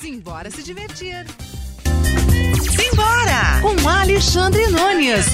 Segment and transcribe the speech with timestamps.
[0.00, 1.26] Simbora se divertir.
[2.70, 3.60] Simbora!
[3.62, 5.26] Com Alexandre Nunes.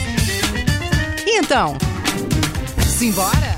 [1.27, 1.77] E então,
[2.87, 3.57] simbora?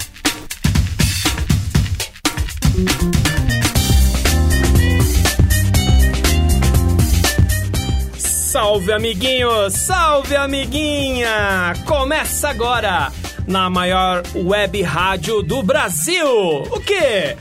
[8.17, 11.75] Salve amiguinho, salve amiguinha!
[11.85, 13.13] Começa agora
[13.47, 16.27] na maior web rádio do Brasil.
[16.27, 17.37] O quê?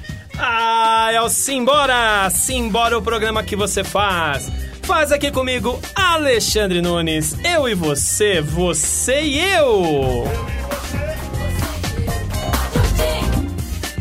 [0.45, 2.29] Ah, é o Simbora!
[2.29, 4.51] Simbora o programa que você faz.
[4.81, 7.33] Faz aqui comigo Alexandre Nunes.
[7.45, 10.25] Eu e você, você e eu.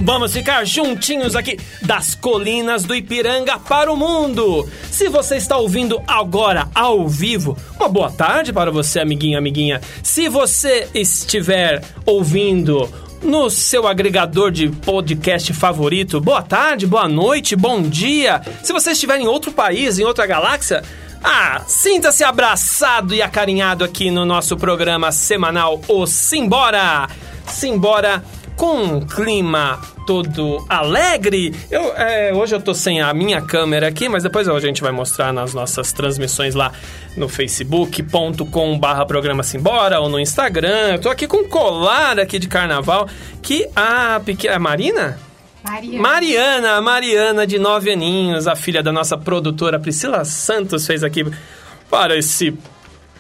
[0.05, 4.69] Vamos ficar juntinhos aqui das colinas do Ipiranga para o mundo.
[4.91, 9.81] Se você está ouvindo agora ao vivo, uma boa tarde para você, amiguinho, amiguinha.
[10.03, 17.81] Se você estiver ouvindo no seu agregador de podcast favorito, boa tarde, boa noite, bom
[17.83, 18.43] dia.
[18.63, 20.83] Se você estiver em outro país, em outra galáxia,
[21.23, 27.09] ah, sinta-se abraçado e acarinhado aqui no nosso programa semanal O Simbora.
[27.47, 28.25] Simbora
[28.63, 31.53] com um clima todo alegre.
[31.69, 34.93] Eu, é, hoje eu tô sem a minha câmera aqui, mas depois a gente vai
[34.93, 36.71] mostrar nas nossas transmissões lá
[37.17, 40.93] no facebook.com barra programa Simbora ou no Instagram.
[40.93, 43.09] Eu tô aqui com um colar aqui de carnaval
[43.43, 44.61] que a pequena...
[44.61, 45.19] Marina?
[45.65, 46.01] Mariana.
[46.01, 51.27] Mariana, Mariana de nove aninhos, a filha da nossa produtora Priscila Santos fez aqui
[51.91, 52.57] para esse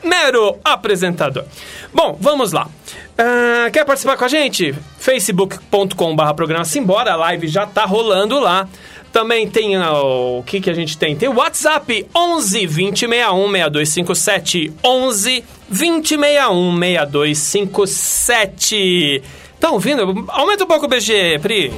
[0.02, 1.44] mero apresentador.
[1.92, 2.68] Bom, vamos lá.
[3.12, 4.74] Uh, quer participar com a gente?
[4.98, 8.66] facebook.com.br programa Simbora, a live já tá rolando lá.
[9.12, 11.14] Também tem uh, o que que a gente tem?
[11.14, 19.22] Tem o WhatsApp 11 20 61 6257 11 20 61 6257.
[19.60, 20.24] Tá ouvindo?
[20.28, 21.70] Aumenta um pouco o BG, Pri.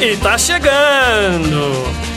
[0.00, 2.15] E tá chegando!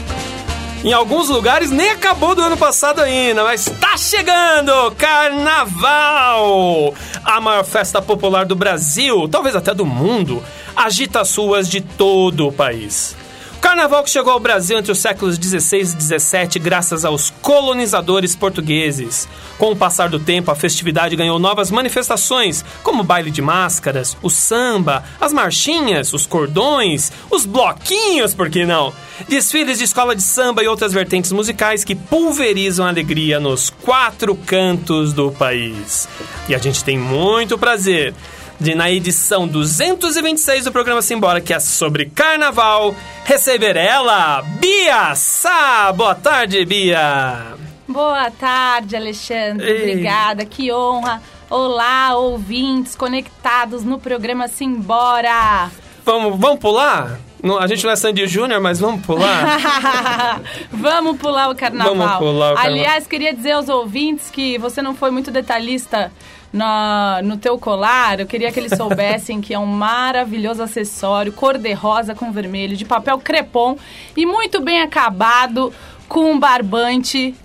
[0.83, 4.71] Em alguns lugares nem acabou do ano passado ainda, mas tá chegando!
[4.97, 6.93] Carnaval!
[7.21, 10.41] A maior festa popular do Brasil, talvez até do mundo,
[10.73, 13.18] agita as ruas de todo o país.
[13.59, 19.27] Carnaval que chegou ao Brasil entre os séculos 16 e 17 graças aos colonizadores portugueses.
[19.57, 24.15] Com o passar do tempo, a festividade ganhou novas manifestações, como o baile de máscaras,
[24.21, 28.93] o samba, as marchinhas, os cordões, os bloquinhos, por que não?
[29.27, 34.35] Desfiles de escola de samba e outras vertentes musicais que pulverizam a alegria nos quatro
[34.35, 36.07] cantos do país.
[36.47, 38.15] E a gente tem muito prazer
[38.59, 42.93] de, na edição 226 do programa Simbora, que é sobre carnaval,
[43.23, 45.91] receber ela, Bia Sá.
[45.93, 47.55] Boa tarde, Bia.
[47.87, 49.65] Boa tarde, Alexandre.
[49.65, 49.81] Ei.
[49.81, 51.21] Obrigada, que honra.
[51.49, 55.71] Olá, ouvintes conectados no programa Simbora.
[56.05, 57.19] Vamos, vamos pular?
[57.41, 60.41] Não, a gente não é Sandy Júnior, mas vamos pular?
[60.71, 61.95] Vamos pular o carnaval.
[61.95, 62.79] Vamos pular o carnaval.
[62.79, 66.11] Aliás, queria dizer aos ouvintes que você não foi muito detalhista
[66.51, 68.19] na, no teu colar.
[68.19, 73.17] Eu queria que eles soubessem que é um maravilhoso acessório cor-de-rosa com vermelho, de papel
[73.19, 73.77] crepom
[74.15, 75.73] e muito bem acabado,
[76.07, 77.35] com um barbante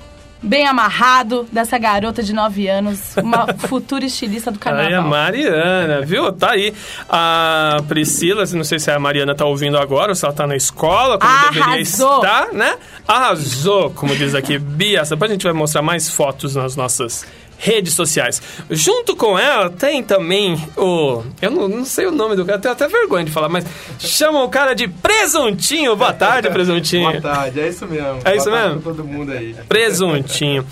[0.44, 4.88] bem amarrado dessa garota de 9 anos, uma futura estilista do carnaval.
[4.88, 6.30] Aí a Mariana, viu?
[6.32, 6.74] Tá aí.
[7.08, 10.54] A Priscila, não sei se a Mariana tá ouvindo agora ou se ela tá na
[10.54, 12.16] escola, como deveria Arrasou!
[12.16, 12.76] estar, né?
[13.08, 15.02] Arrasou, como diz aqui Bia.
[15.02, 17.26] Depois a gente vai mostrar mais fotos nas nossas
[17.64, 18.42] redes sociais.
[18.70, 21.22] Junto com ela tem também o...
[21.40, 23.64] Eu não, não sei o nome do cara, tenho até vergonha de falar, mas
[23.98, 25.96] chamam o cara de Presuntinho.
[25.96, 27.10] Boa tarde, Presuntinho.
[27.10, 28.18] Boa tarde, é isso mesmo.
[28.22, 28.82] É isso Boa tarde mesmo?
[28.82, 29.54] todo mundo aí.
[29.66, 30.66] Presuntinho.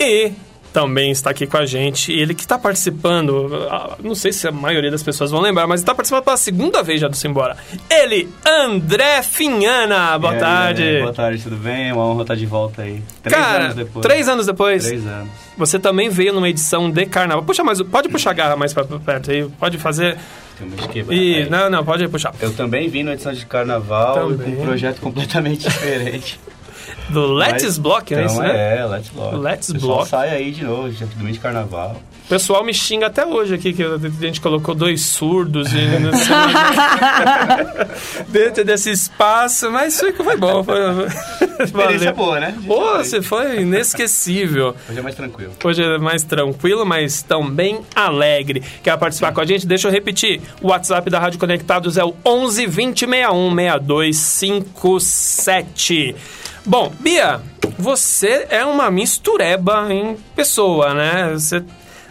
[0.00, 0.32] E
[0.78, 2.12] também está aqui com a gente.
[2.12, 5.80] Ele que está participando, ah, não sei se a maioria das pessoas vão lembrar, mas
[5.80, 7.56] está participando pela segunda vez já do Simbora.
[7.90, 10.16] Ele, André Finhana.
[10.20, 10.98] Boa aí, tarde.
[11.00, 11.90] boa tarde, tudo bem?
[11.92, 13.02] Uma honra estar de volta aí.
[13.24, 14.06] Três Cara, anos depois.
[14.06, 15.28] três anos depois, Três anos.
[15.56, 17.42] você também veio numa edição de carnaval.
[17.42, 20.16] Puxa, mais, pode puxar a garra mais pra perto aí, pode fazer.
[20.56, 21.12] Tem uma esquiva.
[21.12, 22.32] E, não, não, pode puxar.
[22.40, 24.54] Eu também vim na edição de carnaval Também.
[24.54, 26.38] com um projeto completamente diferente.
[27.08, 28.78] Do Let's Mas- Block, é então, isso, né?
[28.78, 29.36] É, Let's Block.
[29.36, 30.08] Let's Block.
[30.08, 31.96] sai aí de novo, já domingo de carnaval.
[32.24, 35.78] O pessoal me xinga até hoje aqui, que a gente colocou dois surdos e
[38.28, 40.62] dentro desse espaço, mas foi, foi bom.
[40.62, 40.76] Foi,
[41.64, 42.54] Experiência boa, né?
[42.66, 44.74] Pô, você foi inesquecível.
[44.88, 45.52] Hoje é mais tranquilo.
[45.64, 48.62] Hoje é mais tranquilo, mas também alegre.
[48.82, 49.66] Quer participar com a gente?
[49.66, 50.42] Deixa eu repetir.
[50.60, 56.14] O WhatsApp da Rádio Conectados é o 11 20 61 6257.
[56.68, 57.40] Bom, Bia,
[57.78, 61.30] você é uma mistureba em pessoa, né?
[61.32, 61.64] Você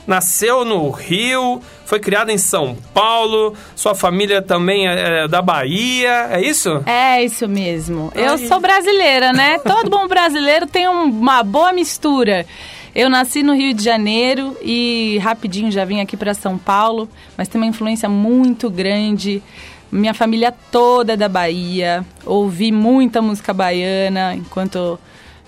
[0.07, 6.29] nasceu no Rio, foi criada em São Paulo, sua família também é é da Bahia,
[6.31, 6.81] é isso?
[6.87, 8.11] É isso mesmo.
[8.15, 8.47] Eu Ai.
[8.47, 9.59] sou brasileira, né?
[9.63, 12.43] Todo bom brasileiro tem um- uma boa mistura.
[12.95, 17.07] Eu nasci no Rio de Janeiro e rapidinho já vim aqui para São Paulo,
[17.37, 19.43] mas tem uma influência muito grande.
[19.91, 22.05] Minha família toda é da Bahia.
[22.25, 24.99] Ouvi muita música baiana enquanto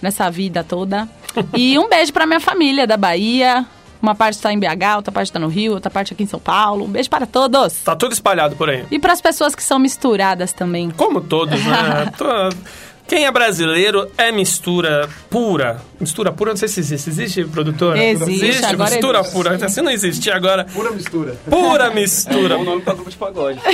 [0.02, 1.08] nessa vida toda.
[1.54, 3.66] E um beijo para minha família da Bahia.
[4.02, 6.40] Uma parte está em BH, outra parte está no Rio, outra parte aqui em São
[6.40, 6.86] Paulo.
[6.86, 7.82] Um beijo para todos.
[7.84, 8.86] Tá tudo espalhado por aí.
[8.90, 10.90] E para as pessoas que são misturadas também.
[10.92, 12.10] Como todos, né?
[13.10, 15.82] Quem é brasileiro é mistura pura.
[16.00, 17.10] Mistura pura, não sei se existe.
[17.10, 17.98] Existe, produtor?
[17.98, 19.34] Existe, agora mistura existe.
[19.34, 19.70] pura.
[19.70, 21.36] Se não existir agora, Pura mistura.
[21.50, 22.54] pura mistura.
[22.54, 23.60] É um nome pra grupo de pagode.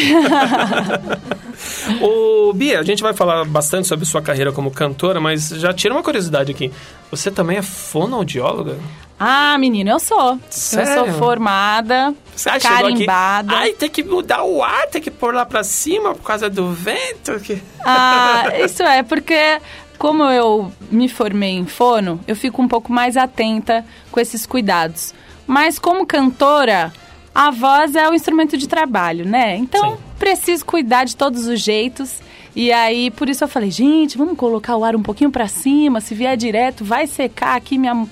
[2.02, 5.94] Ô, Bia, a gente vai falar bastante sobre sua carreira como cantora, mas já tira
[5.94, 6.72] uma curiosidade aqui.
[7.12, 8.78] Você também é fonoaudióloga?
[9.20, 10.38] Ah, menino, eu sou.
[10.50, 10.92] Sério?
[10.92, 13.56] Eu sou formada, Você ah, chegou aqui, carimbada.
[13.56, 16.72] Ai, tem que mudar o ar, tem que pôr lá pra cima por causa do
[16.72, 17.40] vento.
[17.40, 17.62] Que...
[17.86, 19.60] Ah, isso é, porque
[19.98, 25.14] como eu me formei em fono, eu fico um pouco mais atenta com esses cuidados.
[25.48, 26.92] Mas como cantora,
[27.34, 29.56] a voz é o instrumento de trabalho, né?
[29.56, 29.98] Então, Sim.
[30.20, 32.20] preciso cuidar de todos os jeitos.
[32.56, 36.00] E aí, por isso eu falei, gente, vamos colocar o ar um pouquinho pra cima,
[36.00, 38.08] se vier direto, vai secar aqui minha,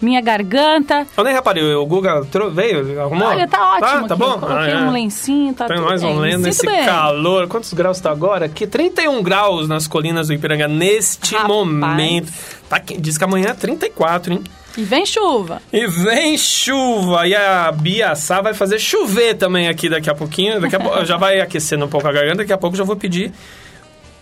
[0.00, 1.06] minha garganta.
[1.16, 2.20] Eu nem reparei, o Guga
[2.52, 3.28] veio, arrumou?
[3.28, 4.22] Olha, tá ótimo Tá, tá aqui.
[4.22, 4.38] bom?
[4.38, 4.82] Coloquei Ah, é.
[4.82, 6.84] um lencinho, tá Tem tudo mais um sinto nesse bem.
[6.84, 7.46] calor.
[7.48, 8.46] Quantos graus tá agora?
[8.46, 11.48] Aqui, 31 graus nas colinas do Ipiranga neste Rapaz.
[11.48, 12.32] momento.
[12.68, 14.42] Tá, que- diz que amanhã é 34, hein?
[14.78, 15.60] E vem chuva.
[15.72, 17.26] E vem chuva!
[17.26, 20.60] E a Bia Sá vai fazer chover também aqui daqui a pouquinho.
[20.60, 22.36] Daqui a pouco já vai aquecendo um pouco a garganta.
[22.38, 23.32] Daqui a pouco já vou pedir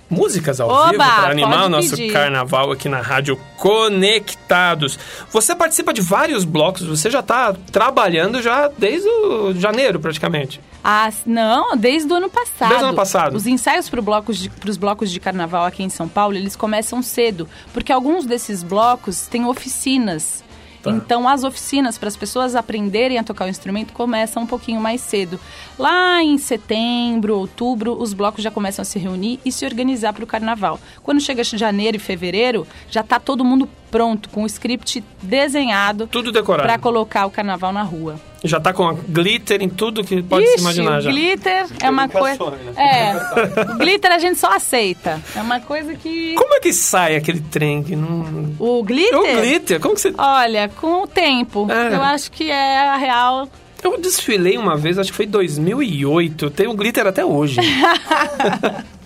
[0.08, 2.12] músicas ao Oba, vivo para animar o nosso pedir.
[2.12, 4.98] carnaval aqui na Rádio Conectados.
[5.30, 10.60] Você participa de vários blocos, você já está trabalhando já desde o janeiro praticamente.
[10.82, 12.68] Ah, não, desde o ano passado.
[12.68, 13.36] Desde o ano passado.
[13.36, 17.48] Os ensaios para blocos os blocos de carnaval aqui em São Paulo, eles começam cedo,
[17.72, 20.44] porque alguns desses blocos têm oficinas.
[20.90, 25.00] Então, as oficinas para as pessoas aprenderem a tocar o instrumento começam um pouquinho mais
[25.00, 25.38] cedo.
[25.78, 30.24] Lá em setembro, outubro, os blocos já começam a se reunir e se organizar para
[30.24, 30.80] o carnaval.
[31.02, 36.30] Quando chega janeiro e fevereiro, já está todo mundo pronto, com o script desenhado Tudo
[36.32, 36.66] decorado.
[36.68, 38.16] para colocar o carnaval na rua.
[38.44, 41.10] Já tá com glitter em tudo que pode se Ixi, imaginar o já.
[41.10, 42.36] glitter é uma coisa.
[42.36, 45.20] Provocações, É, o glitter a gente só aceita.
[45.34, 46.34] É uma coisa que.
[46.34, 48.54] Como é que sai aquele trem que não...
[48.60, 49.18] O glitter?
[49.18, 50.14] O glitter, como que você...
[50.16, 51.66] Olha, com o tempo.
[51.68, 51.94] É.
[51.96, 53.48] Eu acho que é a real.
[53.82, 56.50] Eu desfilei uma vez, acho que foi em 2008.
[56.50, 57.58] Tem o glitter até hoje.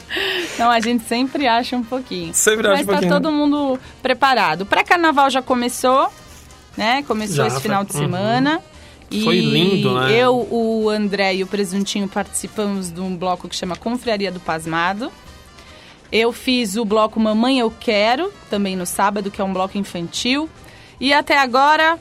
[0.54, 2.32] Então a gente sempre acha um pouquinho.
[2.34, 3.12] Sempre acha Mas um tá pouquinho.
[3.12, 4.66] todo mundo preparado.
[4.66, 6.08] Pré-carnaval já começou,
[6.76, 7.02] né?
[7.04, 7.62] Começou Já, esse foi.
[7.62, 8.00] final de Uhum.
[8.00, 8.60] semana.
[9.10, 10.10] E Foi lindo, né?
[10.12, 15.12] Eu, o André e o Presuntinho participamos de um bloco que chama Confraria do Pasmado.
[16.10, 20.48] Eu fiz o bloco Mamãe Eu Quero, também no sábado, que é um bloco infantil.
[21.00, 21.98] E até agora,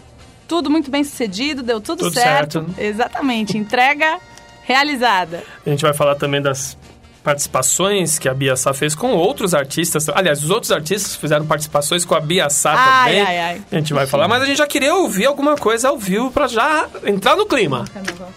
[0.47, 2.63] tudo muito bem sucedido, deu tudo, Tudo certo.
[2.65, 2.75] certo.
[2.81, 4.17] Exatamente, entrega
[4.63, 5.43] realizada.
[5.65, 6.77] A gente vai falar também das
[7.23, 10.09] participações que a Bia Sá fez com outros artistas.
[10.09, 13.21] Aliás, os outros artistas fizeram participações com a Bia Sá Ai, também.
[13.21, 13.61] ai, ai.
[13.71, 16.47] A gente vai falar, mas a gente já queria ouvir alguma coisa ao vivo pra
[16.47, 17.85] já entrar no clima.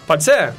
[0.07, 0.53] Pode ser?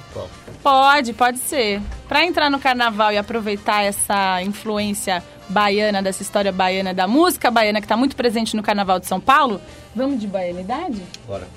[0.63, 1.81] Pode, pode ser.
[2.07, 7.79] Pra entrar no carnaval e aproveitar essa influência baiana, dessa história baiana, da música baiana
[7.79, 9.61] que tá muito presente no carnaval de São Paulo,
[9.95, 11.03] vamos de baianidade?
[11.27, 11.47] Bora.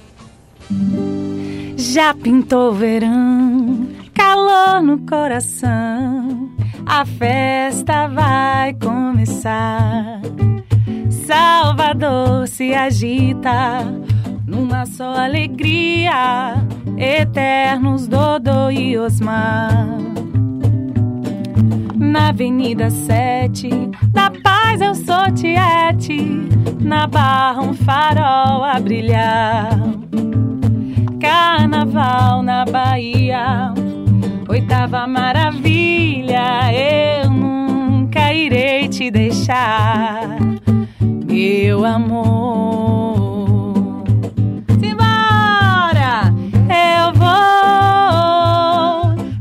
[1.76, 6.50] Já pintou o verão, calor no coração,
[6.84, 10.20] a festa vai começar.
[11.08, 13.84] Salvador se agita
[14.44, 16.56] numa só alegria,
[16.96, 19.87] eternos Dodô e Osmar.
[21.94, 23.68] Na Avenida 7,
[24.08, 26.18] da paz eu sou tiete,
[26.80, 29.68] na barra um farol a brilhar.
[31.20, 33.75] Carnaval na Bahia,
[34.48, 40.38] oitava maravilha, eu nunca irei te deixar,
[41.26, 43.74] meu amor.
[44.80, 46.32] Simbora!
[46.70, 47.28] Eu vou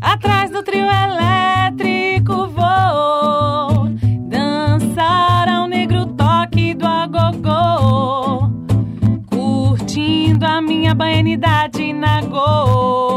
[0.02, 3.88] atrás do trio elétrico, vou
[4.28, 8.50] dançar ao negro toque do agogô
[9.26, 13.17] curtindo a minha baianidade na go.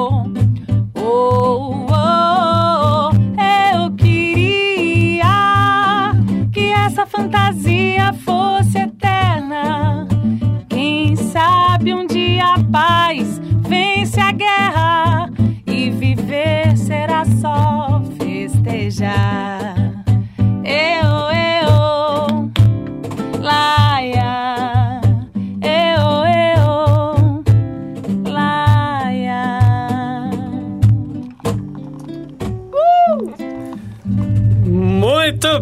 [8.13, 10.07] fosse eterna,
[10.69, 15.31] quem sabe um dia a paz vence a guerra
[15.67, 19.75] e viver será só festejar.
[20.65, 21.30] Eu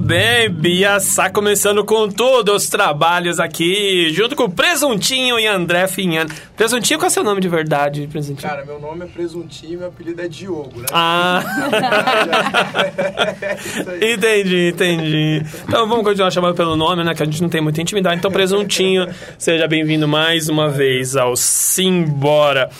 [0.09, 5.87] bem, Bia Sá começando com todos os trabalhos aqui, junto com o Presuntinho e André
[5.87, 6.31] Finhano.
[6.57, 8.49] Presuntinho, qual é o seu nome de verdade, Presuntinho?
[8.49, 10.87] Cara, meu nome é Presuntinho e meu apelido é Diogo, né?
[10.91, 11.45] Ah,
[14.01, 14.15] aí.
[14.15, 15.43] entendi, entendi.
[15.69, 17.15] Então vamos continuar chamando pelo nome, né?
[17.15, 18.17] Que a gente não tem muita intimidade.
[18.17, 22.71] Então, Presuntinho, seja bem-vindo mais uma vez ao Simbora.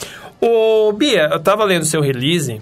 [0.41, 2.61] Ô, Bia, eu tava lendo seu release.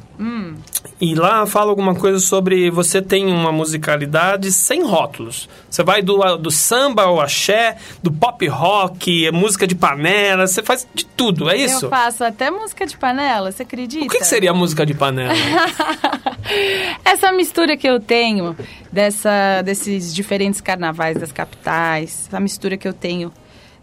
[1.00, 5.48] E lá fala alguma coisa sobre você tem uma musicalidade sem rótulos.
[5.68, 10.86] Você vai do, do samba ao axé, do pop rock, música de panela, você faz
[10.94, 11.86] de tudo, é isso?
[11.86, 14.06] Eu faço até música de panela, você acredita?
[14.06, 15.34] O que, que seria música de panela?
[17.04, 18.56] Essa mistura que eu tenho
[18.92, 23.32] dessa, desses diferentes carnavais das capitais, essa mistura que eu tenho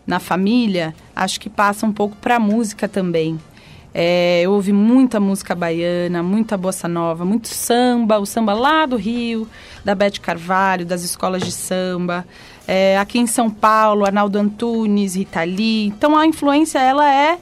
[0.06, 3.40] na família, acho que passa um pouco pra música também.
[3.94, 8.96] É, eu ouvi muita música baiana, muita bossa nova, muito samba, o samba lá do
[8.96, 9.48] Rio,
[9.86, 12.26] da Bete Carvalho, das escolas de samba.
[12.68, 15.88] É, aqui em São Paulo, Arnaldo Antunes, Rita Lee.
[15.88, 17.38] Então a influência ela é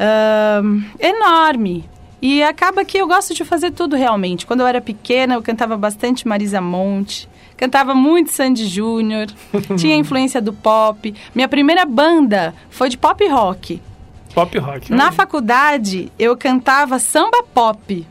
[0.00, 1.84] ahn, enorme.
[2.22, 4.46] E acaba que eu gosto de fazer tudo realmente.
[4.46, 9.26] Quando eu era pequena, eu cantava bastante Marisa Monte, cantava muito Sandy Júnior,
[9.76, 11.14] tinha influência do pop.
[11.34, 13.80] Minha primeira banda foi de pop rock.
[14.36, 14.92] Pop rock.
[14.92, 18.06] Na faculdade, eu cantava samba pop.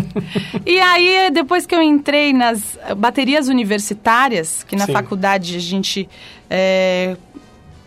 [0.64, 4.94] e aí, depois que eu entrei nas baterias universitárias, que na Sim.
[4.94, 6.08] faculdade a gente
[6.48, 7.18] é,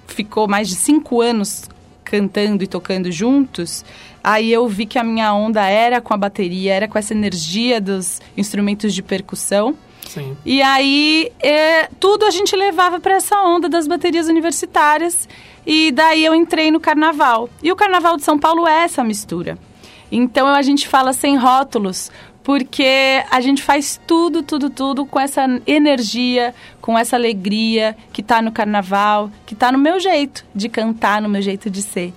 [0.05, 1.67] ficou mais de cinco anos
[2.03, 3.83] cantando e tocando juntos,
[4.23, 7.81] aí eu vi que a minha onda era com a bateria, era com essa energia
[7.81, 9.75] dos instrumentos de percussão.
[10.07, 10.37] Sim.
[10.45, 15.27] E aí, é, tudo a gente levava para essa onda das baterias universitárias.
[15.65, 17.49] E daí eu entrei no carnaval.
[17.63, 19.57] E o carnaval de São Paulo é essa mistura.
[20.11, 22.11] Então a gente fala sem rótulos,
[22.43, 28.41] porque a gente faz tudo, tudo, tudo com essa energia, com essa alegria que tá
[28.41, 32.13] no carnaval, que tá no meu jeito de cantar, no meu jeito de ser.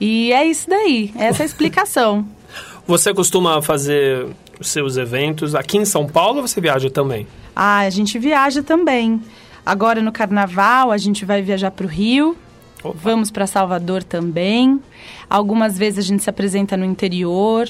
[0.00, 2.26] E é isso daí, essa é a explicação.
[2.86, 4.26] Você costuma fazer
[4.58, 7.26] os seus eventos aqui em São Paulo ou você viaja também?
[7.54, 9.22] Ah, a gente viaja também.
[9.64, 12.36] Agora no carnaval a gente vai viajar para o Rio,
[12.82, 12.98] Opa.
[13.00, 14.80] vamos para Salvador também.
[15.28, 17.68] Algumas vezes a gente se apresenta no interior,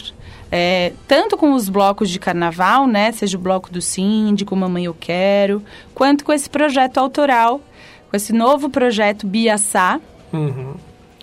[0.51, 3.13] é, tanto com os blocos de carnaval, né?
[3.13, 5.63] Seja o bloco do Síndico, Mamãe Eu Quero,
[5.95, 7.61] quanto com esse projeto autoral,
[8.09, 10.01] com esse novo projeto Biaçá.
[10.33, 10.75] Uhum.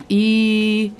[0.09, 0.91] E,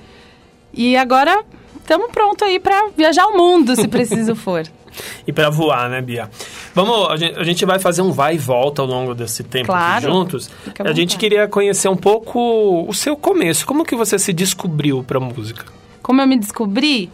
[0.72, 1.44] e agora
[1.80, 4.62] estamos prontos aí para viajar o mundo, se preciso for.
[5.26, 6.28] E pra voar, né, Bia?
[6.74, 9.66] Vamos, a gente, a gente vai fazer um vai e volta ao longo desse tempo
[9.66, 10.10] Claro.
[10.10, 10.50] juntos.
[10.80, 13.64] A gente queria conhecer um pouco o seu começo.
[13.64, 15.66] Como que você se descobriu pra música?
[16.02, 17.10] Como eu me descobri?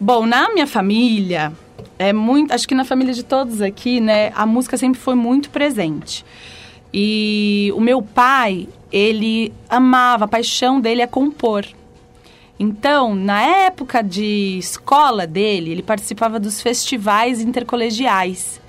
[0.00, 1.52] Bom, na minha família,
[1.98, 5.48] é muito, acho que na família de todos aqui, né, a música sempre foi muito
[5.50, 6.24] presente.
[6.92, 11.64] E o meu pai, ele amava, a paixão dele é compor.
[12.58, 18.60] Então, na época de escola dele, ele participava dos festivais intercolegiais.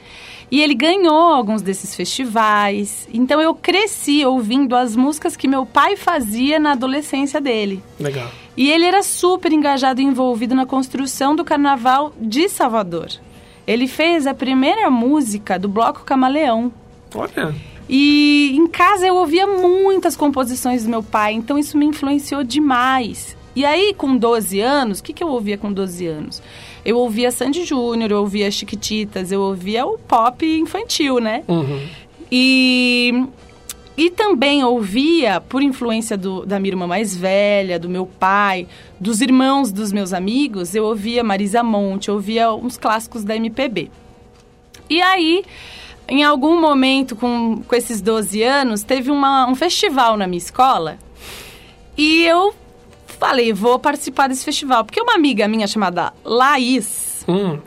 [0.52, 3.08] E ele ganhou alguns desses festivais.
[3.14, 7.84] Então eu cresci ouvindo as músicas que meu pai fazia na adolescência dele.
[8.00, 8.28] Legal.
[8.58, 13.10] E ele era super engajado e envolvido na construção do carnaval de Salvador.
[13.68, 16.74] Ele fez a primeira música do Bloco Camaleão.
[17.14, 17.56] Olha,
[17.88, 23.36] E em casa eu ouvia muitas composições do meu pai, então isso me influenciou demais.
[23.60, 26.42] E aí, com 12 anos, o que, que eu ouvia com 12 anos?
[26.86, 31.44] Eu ouvia Sandy Júnior, eu ouvia Chiquititas, eu ouvia o pop infantil, né?
[31.46, 31.82] uhum.
[32.32, 33.26] E,
[33.98, 38.66] e também ouvia, por influência do- da minha irmã mais velha, do meu pai,
[38.98, 43.92] dos irmãos dos meus amigos, eu ouvia Marisa Monte, eu ouvia uns clássicos da MPB.
[44.90, 45.44] E aí,
[46.08, 50.98] em algum momento, com, com esses 12 anos, teve uma- um festival na minha escola
[51.98, 52.54] e eu
[53.20, 54.84] falei, vou participar desse festival.
[54.86, 57.60] Porque uma amiga minha chamada Laís, Hum,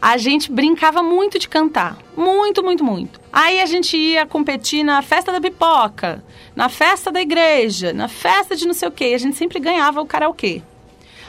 [0.00, 1.96] a gente brincava muito de cantar.
[2.16, 3.20] Muito, muito, muito.
[3.32, 6.22] Aí a gente ia competir na festa da pipoca,
[6.54, 9.10] na festa da igreja, na festa de não sei o quê.
[9.10, 10.62] E a gente sempre ganhava o karaokê.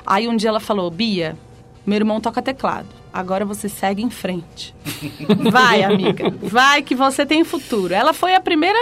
[0.05, 1.38] Aí um dia ela falou, Bia,
[1.85, 2.88] meu irmão toca teclado.
[3.11, 4.75] Agora você segue em frente.
[5.51, 6.29] Vai, amiga.
[6.41, 7.93] Vai que você tem futuro.
[7.93, 8.77] Ela foi a primeira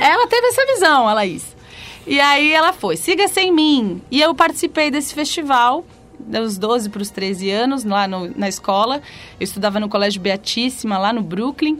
[0.00, 1.55] ela teve essa visão, a Laís.
[2.06, 4.00] E aí ela foi, siga sem mim.
[4.10, 5.84] E eu participei desse festival,
[6.18, 9.02] dos 12 para os 13 anos, lá no- na escola.
[9.40, 11.78] Eu estudava no Colégio Beatíssima, lá no Brooklyn.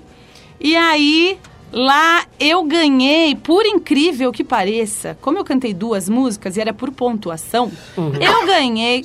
[0.61, 1.39] E aí,
[1.73, 6.91] lá eu ganhei, por incrível que pareça, como eu cantei duas músicas e era por
[6.91, 9.05] pontuação, eu ganhei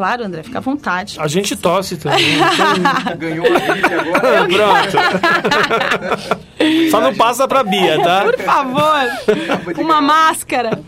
[0.00, 1.18] Claro, André, fica à vontade.
[1.20, 2.38] A gente tosse também.
[3.18, 4.48] Ganhou uma gripe agora.
[4.48, 6.40] Pronto.
[6.90, 8.22] Só não passa pra Bia, tá?
[8.24, 10.82] Por favor, uma máscara.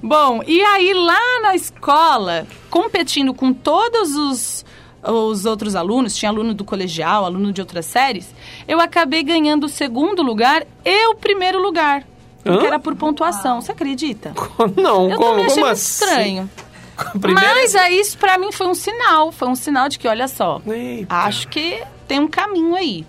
[0.00, 4.64] Bom, e aí lá na escola, competindo com todos os,
[5.02, 8.32] os outros alunos, tinha aluno do colegial, aluno de outras séries,
[8.68, 12.04] eu acabei ganhando o segundo lugar e o primeiro lugar.
[12.46, 12.58] Hã?
[12.58, 14.32] Que era por pontuação, você acredita?
[14.80, 16.04] Não, Eu como, achei como muito assim?
[16.04, 16.50] estranho.
[17.34, 20.60] Mas aí isso pra mim foi um sinal, foi um sinal de que, olha só,
[20.66, 21.14] Eita.
[21.14, 23.04] acho que tem um caminho aí.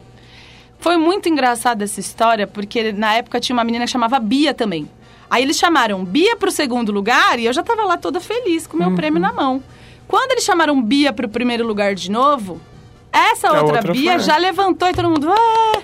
[0.79, 4.89] Foi muito engraçada essa história, porque na época tinha uma menina que chamava Bia também.
[5.29, 8.75] Aí eles chamaram Bia pro segundo lugar e eu já tava lá toda feliz com
[8.77, 8.95] o meu Uhum.
[8.95, 9.63] prêmio na mão.
[10.07, 12.61] Quando eles chamaram Bia pro primeiro lugar de novo,
[13.11, 14.19] essa A outra, outra Bia foi.
[14.19, 15.27] já levantou e todo mundo.
[15.31, 15.81] "Ah!"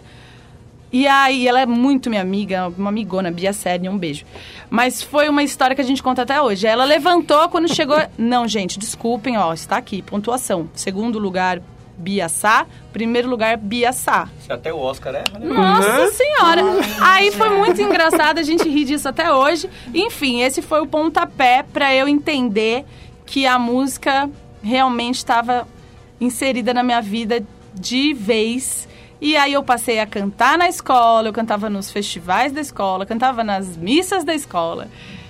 [0.92, 4.26] E aí, ela é muito minha amiga, uma amigona, Bia Sérnia, um beijo.
[4.70, 6.68] Mas foi uma história que a gente conta até hoje.
[6.68, 7.98] Ela levantou quando chegou.
[8.18, 10.70] Não, gente, desculpem, ó, está aqui, pontuação.
[10.74, 11.62] Segundo lugar,
[11.98, 12.66] Bia Sá.
[12.92, 14.28] Primeiro lugar, Bia Sá.
[14.46, 15.46] Se até o Oscar erra, né?
[15.46, 16.12] Nossa Uhum.
[16.12, 16.62] senhora!
[17.02, 19.70] Aí foi muito engraçado, a gente ri disso até hoje.
[19.94, 22.84] Enfim, esse foi o pontapé para eu entender
[23.26, 24.30] que a música
[24.62, 25.66] realmente estava
[26.20, 27.42] inserida na minha vida
[27.74, 28.90] de vez.
[29.22, 33.44] E aí eu passei a cantar na escola, eu cantava nos festivais da escola, cantava
[33.44, 34.88] nas missas da escola.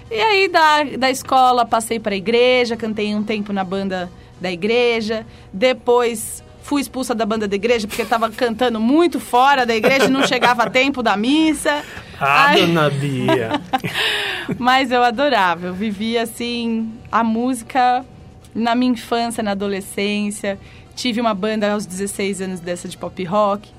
[0.10, 4.50] E aí da, da escola passei para a igreja, cantei um tempo na banda da
[4.50, 5.25] igreja.
[5.51, 10.10] Depois fui expulsa da banda da igreja porque estava cantando muito fora da igreja e
[10.10, 11.83] não chegava a tempo da missa.
[12.19, 13.62] Ah, Ai, dona Bia.
[14.57, 18.05] mas eu adorava, eu vivia assim a música
[18.53, 20.60] na minha infância, na adolescência.
[21.01, 23.72] Tive uma banda aos 16 anos dessa de pop rock.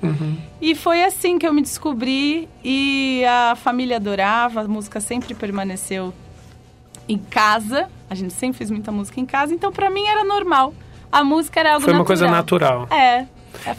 [0.61, 6.13] E foi assim que eu me descobri e a família adorava, a música sempre permaneceu
[7.07, 7.87] em casa.
[8.09, 10.73] A gente sempre fez muita música em casa, então pra mim era normal.
[11.09, 12.05] A música era algo Foi uma natural.
[12.17, 12.87] coisa natural.
[12.91, 13.25] É.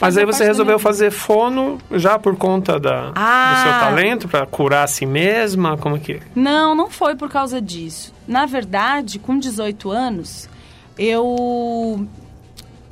[0.01, 3.53] Mas aí você resolveu fazer fono já por conta da, Ah.
[3.55, 5.77] do seu talento, pra curar a si mesma?
[5.77, 6.19] Como que?
[6.35, 8.11] Não, não foi por causa disso.
[8.27, 10.49] Na verdade, com 18 anos,
[10.97, 12.07] eu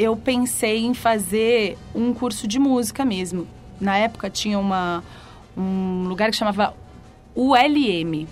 [0.03, 3.47] eu pensei em fazer um curso de música mesmo.
[3.81, 5.03] Na época tinha uma
[5.57, 6.75] um lugar que chamava
[7.37, 8.27] ULM,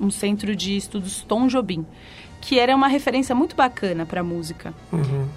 [0.00, 1.86] um centro de estudos Tom Jobim,
[2.40, 4.74] que era uma referência muito bacana para música.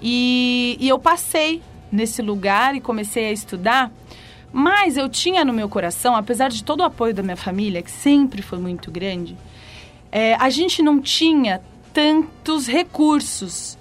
[0.00, 3.90] E, e eu passei nesse lugar e comecei a estudar.
[4.52, 7.90] Mas eu tinha no meu coração, apesar de todo o apoio da minha família, que
[7.90, 9.36] sempre foi muito grande,
[10.10, 11.60] é, a gente não tinha
[11.92, 13.78] tantos recursos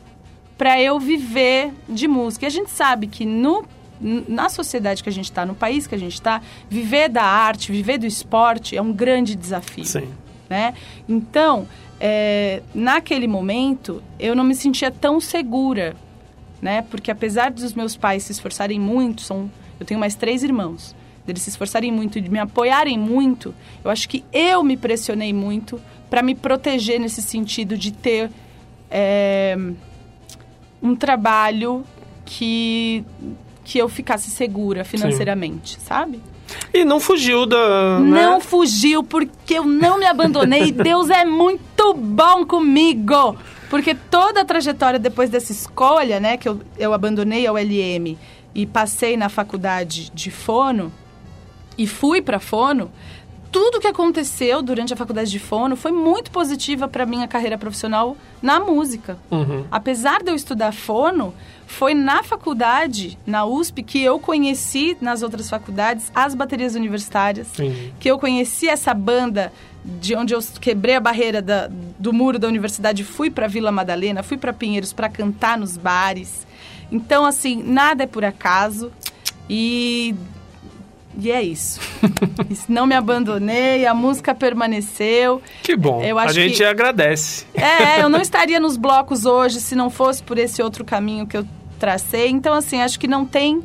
[0.62, 2.46] para eu viver de música.
[2.46, 3.66] E a gente sabe que no,
[4.00, 7.72] na sociedade que a gente está, no país que a gente está, viver da arte,
[7.72, 10.08] viver do esporte é um grande desafio Sim.
[10.48, 10.76] né?
[11.10, 11.68] Então,
[12.00, 15.96] é, naquele momento, eu não me sentia tão segura,
[16.62, 16.84] né?
[16.92, 20.96] Porque apesar dos meus pais se esforçarem muito, são, eu tenho mais três irmãos,
[21.26, 23.52] deles se esforçarem muito e de me apoiarem muito,
[23.84, 28.30] eu acho que eu me pressionei muito para me proteger nesse sentido de ter
[28.92, 29.58] é,
[30.82, 31.84] um trabalho
[32.26, 33.04] que
[33.64, 36.20] que eu ficasse segura financeiramente, sabe?
[36.74, 38.00] E não fugiu da.
[38.00, 38.24] né?
[38.26, 43.38] Não fugiu porque eu não me abandonei Deus é muito bom comigo.
[43.70, 48.18] Porque toda a trajetória depois dessa escolha, né, que eu, eu abandonei a ULM
[48.54, 50.92] e passei na faculdade de fono
[51.78, 52.92] e fui para fono,
[53.52, 58.16] tudo que aconteceu durante a faculdade de fono foi muito positiva para minha carreira profissional
[58.42, 59.18] na música.
[59.30, 59.66] Uhum.
[59.70, 61.34] Apesar de eu estudar fono,
[61.68, 67.94] foi na faculdade, na USP, que eu conheci nas outras faculdades as baterias universitárias, Entendi.
[68.00, 69.52] que eu conheci essa banda
[69.84, 74.22] de onde eu quebrei a barreira da- do muro da universidade, fui para Vila Madalena,
[74.24, 76.46] fui para Pinheiros para cantar nos bares.
[76.92, 78.92] Então, assim, nada é por acaso
[79.50, 80.14] e
[81.20, 81.80] e é isso.
[82.70, 85.42] Não me abandonei, a música permaneceu.
[85.64, 86.02] Que bom.
[86.02, 87.46] Eu a acho gente que- agradece.
[87.54, 91.38] É, eu não estaria nos blocos hoje se não fosse por esse outro caminho que
[91.38, 91.46] eu
[91.80, 92.30] tracei.
[92.30, 93.62] Então, assim, acho que não tem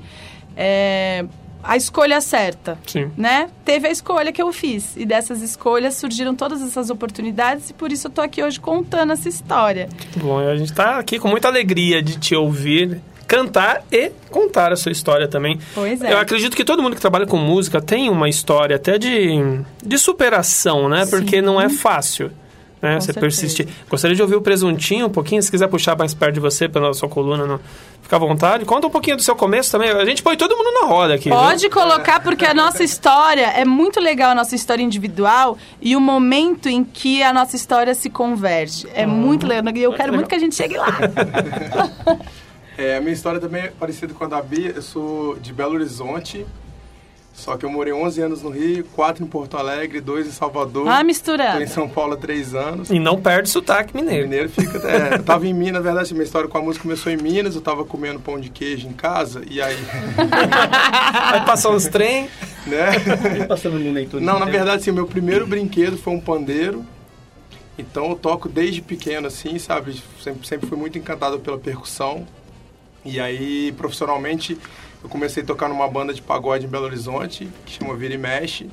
[0.57, 1.25] é,
[1.63, 3.11] a escolha certa, Sim.
[3.17, 3.49] né?
[3.65, 4.97] Teve a escolha que eu fiz.
[4.97, 9.13] E dessas escolhas surgiram todas essas oportunidades e por isso eu tô aqui hoje contando
[9.13, 9.89] essa história.
[10.13, 10.39] Que bom.
[10.39, 14.93] A gente tá aqui com muita alegria de te ouvir cantar e contar a sua
[14.93, 15.59] história também.
[15.75, 16.13] Pois é.
[16.13, 19.99] Eu acredito que todo mundo que trabalha com música tem uma história até de, de
[19.99, 21.07] superação, né?
[21.07, 22.31] Porque não é fácil.
[22.81, 22.95] Né?
[22.95, 23.21] Com Você certeza.
[23.21, 23.69] persistir.
[23.89, 26.93] Gostaria de ouvir o presuntinho um pouquinho, se quiser puxar mais perto de você pela
[26.93, 27.59] sua coluna, não.
[28.03, 28.65] fica à vontade.
[28.65, 29.91] Conta um pouquinho do seu começo também.
[29.91, 31.31] A gente põe todo mundo na roda aqui.
[31.31, 31.39] viu?
[31.39, 36.01] Pode colocar, porque a nossa história é muito legal, a nossa história individual e o
[36.01, 38.87] momento em que a nossa história se converge.
[38.95, 39.75] É muito legal.
[39.75, 40.87] E eu quero muito que a gente chegue lá.
[42.79, 44.73] É, a minha história também é parecida com a da Bia.
[44.77, 46.47] Eu sou de Belo Horizonte,
[47.33, 50.87] só que eu morei 11 anos no Rio, 4 em Porto Alegre, 2 em Salvador.
[50.89, 51.63] Ah, Tô misturando.
[51.63, 52.91] em São Paulo há 3 anos.
[52.91, 54.25] E não perde sotaque O mineiro.
[54.25, 54.79] Mineiro fica.
[54.89, 57.55] É, eu tava em Minas, na verdade, minha história com a música começou em Minas,
[57.55, 59.77] eu tava comendo pão de queijo em casa, e aí.
[61.31, 62.29] Vai passar uns trem.
[62.67, 63.47] né?
[63.49, 64.21] Passando no leitor.
[64.21, 66.85] Não, na verdade, assim, o meu primeiro brinquedo foi um pandeiro.
[67.79, 70.03] Então eu toco desde pequeno, assim, sabe?
[70.23, 72.27] Sempre, sempre fui muito encantado pela percussão.
[73.07, 74.59] E aí, profissionalmente,
[75.03, 78.19] eu comecei a tocar numa banda de pagode em Belo Horizonte, que chama Vira e
[78.19, 78.69] Mexe.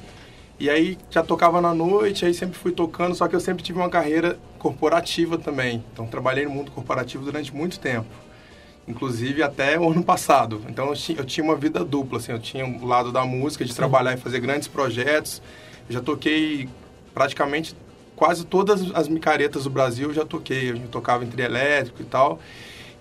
[0.60, 3.78] E aí já tocava na noite, aí sempre fui tocando, só que eu sempre tive
[3.78, 5.84] uma carreira corporativa também.
[5.94, 8.08] Então trabalhei no mundo corporativo durante muito tempo.
[8.88, 10.64] Inclusive até o ano passado.
[10.68, 13.64] Então eu tinha, eu tinha uma vida dupla, assim, eu tinha o lado da música,
[13.64, 15.44] de trabalhar e fazer grandes projetos.
[15.88, 16.68] Eu já toquei
[17.14, 17.76] praticamente
[18.16, 20.72] quase todas as micaretas do Brasil, eu já toquei.
[20.72, 22.40] Eu tocava em trio elétrico e tal.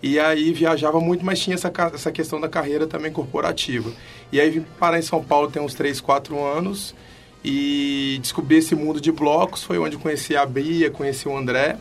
[0.03, 3.91] E aí viajava muito, mas tinha essa, essa questão da carreira também corporativa.
[4.33, 6.93] E aí vim parar em São Paulo tem uns 3, 4 anos
[7.45, 9.63] e descobri esse mundo de blocos.
[9.63, 11.77] Foi onde conheci a Bia, conheci o André,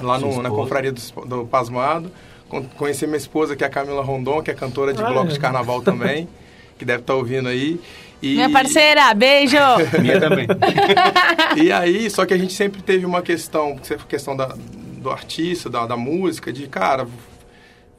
[0.00, 2.10] lá no, na confraria do, do Pasmado.
[2.48, 5.30] Con- Conheci minha esposa, que é a Camila Rondon, que é cantora de Ah, blocos
[5.30, 5.34] é.
[5.34, 6.28] de carnaval também,
[6.78, 7.78] que deve estar ouvindo aí.
[8.22, 9.56] E, Minha parceira, beijo!
[10.00, 10.46] Minha também.
[11.62, 13.76] e aí, só que a gente sempre teve uma questão,
[14.08, 14.56] questão da,
[15.06, 17.06] do artista, da, da música, de, cara,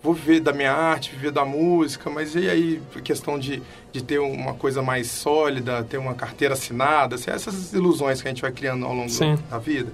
[0.04, 3.62] vou viver da minha arte, viver da música, mas e aí, a questão de,
[3.94, 8.32] de ter uma coisa mais sólida, ter uma carteira assinada, assim, essas ilusões que a
[8.32, 9.38] gente vai criando ao longo Sim.
[9.50, 9.90] da vida.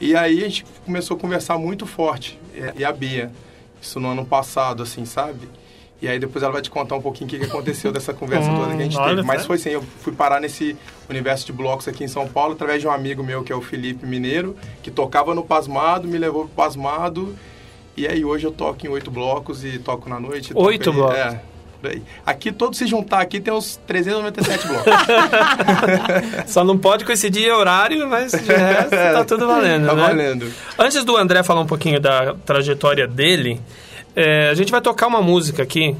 [0.00, 3.30] E aí a gente começou a conversar muito forte, e- e a Bia,
[3.80, 5.46] isso no ano passado, assim, sabe?
[6.00, 8.48] E aí depois ela vai te contar um pouquinho o que, que aconteceu dessa conversa
[8.48, 9.26] Hum, toda que a gente olha, teve.
[9.26, 10.76] Mas foi assim, eu fui parar nesse
[11.10, 13.60] universo de blocos aqui em São Paulo através de um amigo meu que é o
[13.60, 17.34] Felipe Mineiro, que tocava no Pasmado, me levou pro Pasmado.
[17.96, 20.52] E aí hoje eu toco em oito blocos e toco na noite.
[20.54, 21.16] Oito aí- blocos?
[21.18, 21.40] É.
[22.26, 24.92] Aqui, todos se juntar aqui, tem uns 397 blocos.
[26.46, 30.02] Só não pode coincidir horário, mas de resto tá tudo valendo, tá né?
[30.02, 30.52] valendo.
[30.78, 33.60] Antes do André falar um pouquinho da trajetória dele,
[34.14, 35.96] é, a gente vai tocar uma música aqui.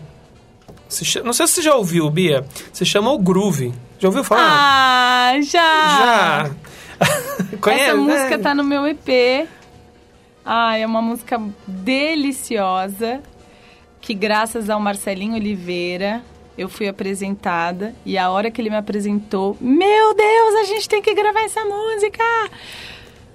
[0.89, 2.45] Se não sei se você já ouviu, Bia.
[2.73, 3.75] Se chama O Groove.
[3.99, 4.43] Já ouviu falar?
[4.43, 5.89] Ah, já!
[5.99, 6.51] Já.
[7.61, 7.85] Conhece?
[7.85, 8.39] Essa música né?
[8.39, 9.49] tá no meu EP.
[10.45, 13.21] Ah, é uma música deliciosa
[14.01, 16.23] que graças ao Marcelinho Oliveira
[16.57, 21.03] eu fui apresentada e a hora que ele me apresentou, meu Deus, a gente tem
[21.03, 22.25] que gravar essa música.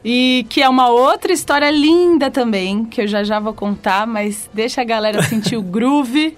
[0.03, 4.49] E que é uma outra história linda também, que eu já já vou contar, mas
[4.53, 6.35] deixa a galera sentir o groove,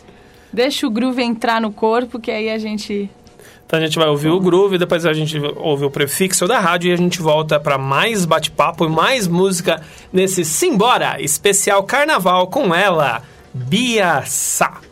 [0.54, 3.10] deixa o groove entrar no corpo, que aí a gente
[3.65, 6.89] Então a gente vai ouvir o groove, depois a gente ouve o prefixo da rádio
[6.89, 9.82] e a gente volta para mais bate-papo e mais música
[10.13, 14.85] nesse Simbora especial carnaval com ela, Bia Sá.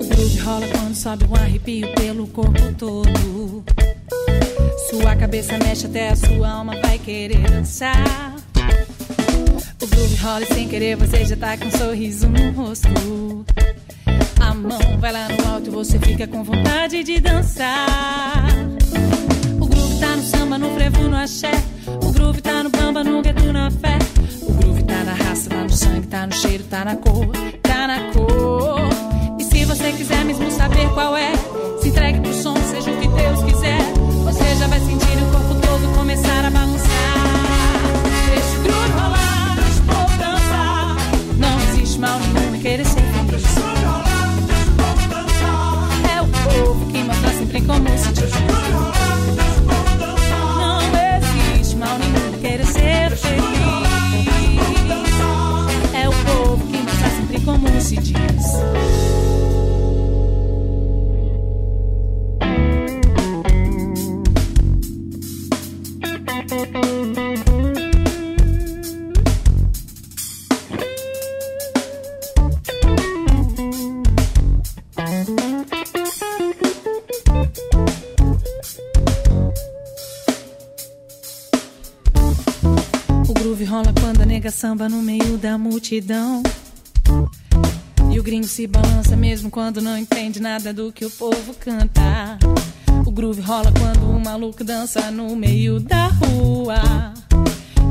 [0.00, 3.62] O groove rola quando sobe um arrepio pelo corpo todo.
[4.88, 8.34] Sua cabeça mexe até a sua alma vai querer dançar.
[9.82, 13.44] O groove rola e sem querer você já tá com um sorriso no rosto.
[14.40, 18.46] A mão vai lá no alto e você fica com vontade de dançar.
[19.60, 21.52] O groove tá no samba, no frevo, no axé.
[22.02, 23.98] O groove tá no bamba, no gueto, na fé.
[24.40, 27.26] O groove tá na raça, tá no sangue, tá no cheiro, tá na cor,
[27.62, 28.39] tá na cor.
[29.90, 31.32] Você quiser mesmo saber qual é,
[31.80, 33.80] se entregue pro som, seja o que Deus quiser.
[34.22, 36.88] Você já vai sentir o corpo todo começar a balançar.
[38.28, 39.56] Deixa o groove rolar,
[39.88, 40.96] povo dançar.
[41.38, 42.29] Não existe mal nenhum
[85.90, 86.40] multidão.
[88.12, 92.38] E o gringo se balança mesmo quando não entende nada do que o povo canta.
[93.04, 97.12] O groove rola quando o maluco dança no meio da rua.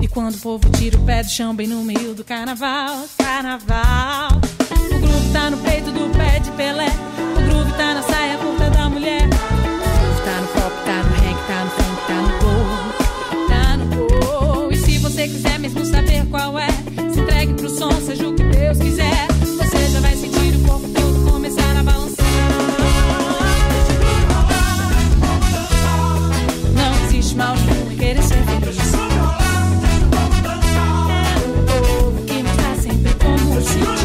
[0.02, 4.30] E quando o povo tira o pé do chão bem no meio do carnaval, carnaval.
[4.72, 6.88] O groove tá no peito do pé de Pelé.
[7.38, 9.26] O groove tá na saia curta da mulher.
[9.26, 13.48] O groove tá no pop, tá no reggae, tá no funk, tá no gol.
[13.50, 14.72] Tá no gol.
[14.72, 16.69] E se você quiser mesmo saber qual é,
[18.70, 19.28] Deus quiser.
[19.58, 22.26] Você já vai sentir o corpo todo começar a balançar.
[26.76, 28.94] Não existe mal nenhum em querer ser feliz.
[31.18, 33.99] É o povo que mostra sempre como se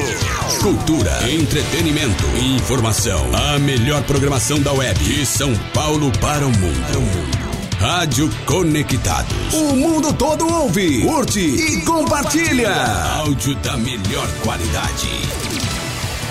[0.64, 2.24] Cultura, entretenimento
[2.56, 3.24] informação.
[3.36, 5.00] A melhor programação da web.
[5.04, 7.39] De São Paulo para o mundo.
[7.80, 9.54] Rádio Conectados.
[9.54, 12.74] O mundo todo ouve, curte e compartilha.
[13.20, 15.49] Áudio da melhor qualidade.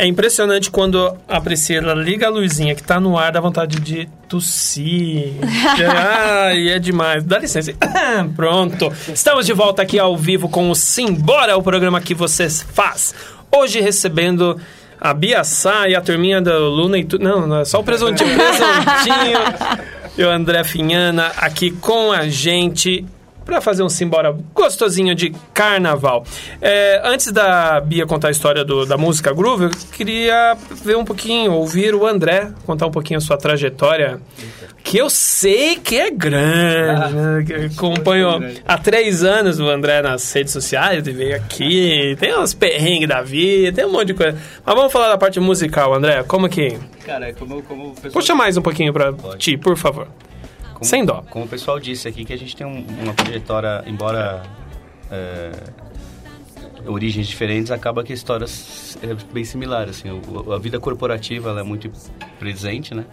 [0.01, 4.09] É impressionante quando a Priscila liga a luzinha que tá no ar, dá vontade de
[4.27, 5.33] tossir.
[5.95, 7.23] Ai, é demais.
[7.23, 7.71] Dá licença.
[8.35, 8.91] Pronto.
[9.13, 13.13] Estamos de volta aqui ao vivo com o Simbora, o programa que você faz.
[13.55, 14.59] Hoje recebendo
[14.99, 17.23] a Bia Sá e a turminha da Luna e tudo.
[17.23, 18.33] Não, não, é só o presuntinho.
[18.35, 19.39] presuntinho.
[20.17, 23.05] e o André Finhana aqui com a gente
[23.51, 26.23] pra fazer um simbora gostosinho de carnaval.
[26.61, 31.03] É, antes da Bia contar a história do- da música Groove, eu queria ver um
[31.03, 34.19] pouquinho, ouvir o André contar um pouquinho a sua trajetória,
[34.83, 37.43] que eu sei que é grande, né?
[37.45, 37.67] Que
[38.39, 38.63] grande.
[38.65, 43.21] há três anos o André nas redes sociais, ele veio aqui, tem uns perrengues da
[43.21, 44.37] vida, tem um monte de coisa.
[44.65, 46.77] Mas vamos falar da parte musical, André, como que...
[47.05, 47.93] Cara, como, como.
[48.13, 49.37] Puxa mais um pouquinho pra Pode.
[49.39, 50.07] ti, por favor.
[50.81, 51.23] Como- sem dó.
[51.29, 54.43] Como o pessoal disse aqui, que a gente tem um- uma trajetória, embora...
[55.09, 55.51] é,
[56.85, 58.45] origens diferentes, acaba que a história
[59.03, 60.09] é bem similar, assim.
[60.09, 61.91] O- a vida corporativa, ela é muito
[62.39, 63.05] presente, né?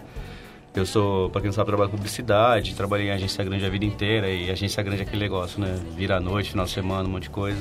[0.74, 3.84] Eu sou, pra quem não sabe, trabalho com publicidade, trabalhei em agência grande a vida
[3.84, 5.78] inteira, e agência grande é aquele negócio, né?
[5.96, 7.60] Vira à noite, final de semana, um monte de coisa.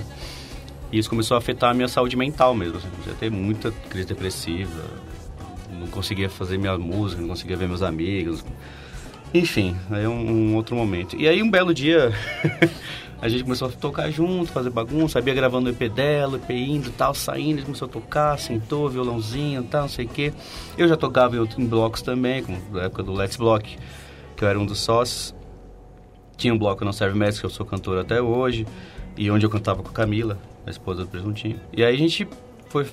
[0.91, 2.77] E isso começou a afetar a minha saúde mental mesmo.
[2.77, 2.87] Assim.
[3.11, 4.83] A ter muita crise depressiva,
[5.77, 8.45] não conseguia fazer minha música, não conseguia ver meus amigos.
[9.33, 11.15] Enfim, aí é um, um outro momento.
[11.15, 12.11] E aí um belo dia
[13.21, 16.91] a gente começou a tocar junto, fazer bagunça, sabia gravando o EP dela, EP indo
[16.91, 20.33] tal, saindo, ele começou a tocar, sentou, violãozinho tal, não sei o quê.
[20.77, 23.77] Eu já tocava em, em blocos também, como na época do Let's Block,
[24.35, 25.35] que eu era um dos sócios.
[26.37, 28.65] Tinha um bloco no Serve Mestre, que eu sou cantor até hoje,
[29.17, 31.59] e onde eu cantava com a Camila, a esposa do Presuntinho.
[31.75, 32.27] E aí a gente
[32.69, 32.85] foi,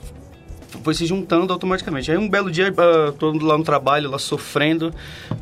[0.82, 2.10] foi se juntando automaticamente.
[2.10, 4.92] Aí um belo dia, ah, todo lá no trabalho, lá sofrendo,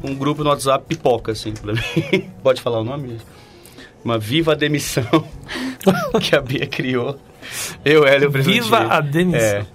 [0.03, 2.31] um grupo no WhatsApp pipoca, assim, pra mim.
[2.42, 3.18] Pode falar o nome?
[4.05, 5.05] Uma viva demissão
[6.21, 7.18] que a Bia criou.
[7.85, 8.64] Eu, ela e o Presuntinho.
[8.64, 9.40] Viva a demissão.
[9.40, 9.66] É.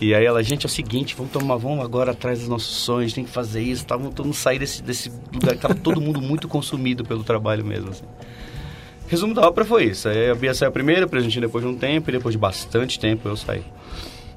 [0.00, 3.12] E aí ela, gente, é o seguinte, vamos tomar, vamos agora atrás dos nossos sonhos,
[3.12, 3.96] tem que fazer isso, tá?
[3.96, 7.64] vamos todo mundo sair desse, desse lugar que tava todo mundo muito consumido pelo trabalho
[7.64, 8.04] mesmo, assim.
[9.08, 10.08] Resumo da ópera foi isso.
[10.08, 13.00] Aí a Bia saiu primeiro, o Presentinho depois de um tempo, e depois de bastante
[13.00, 13.64] tempo eu saí.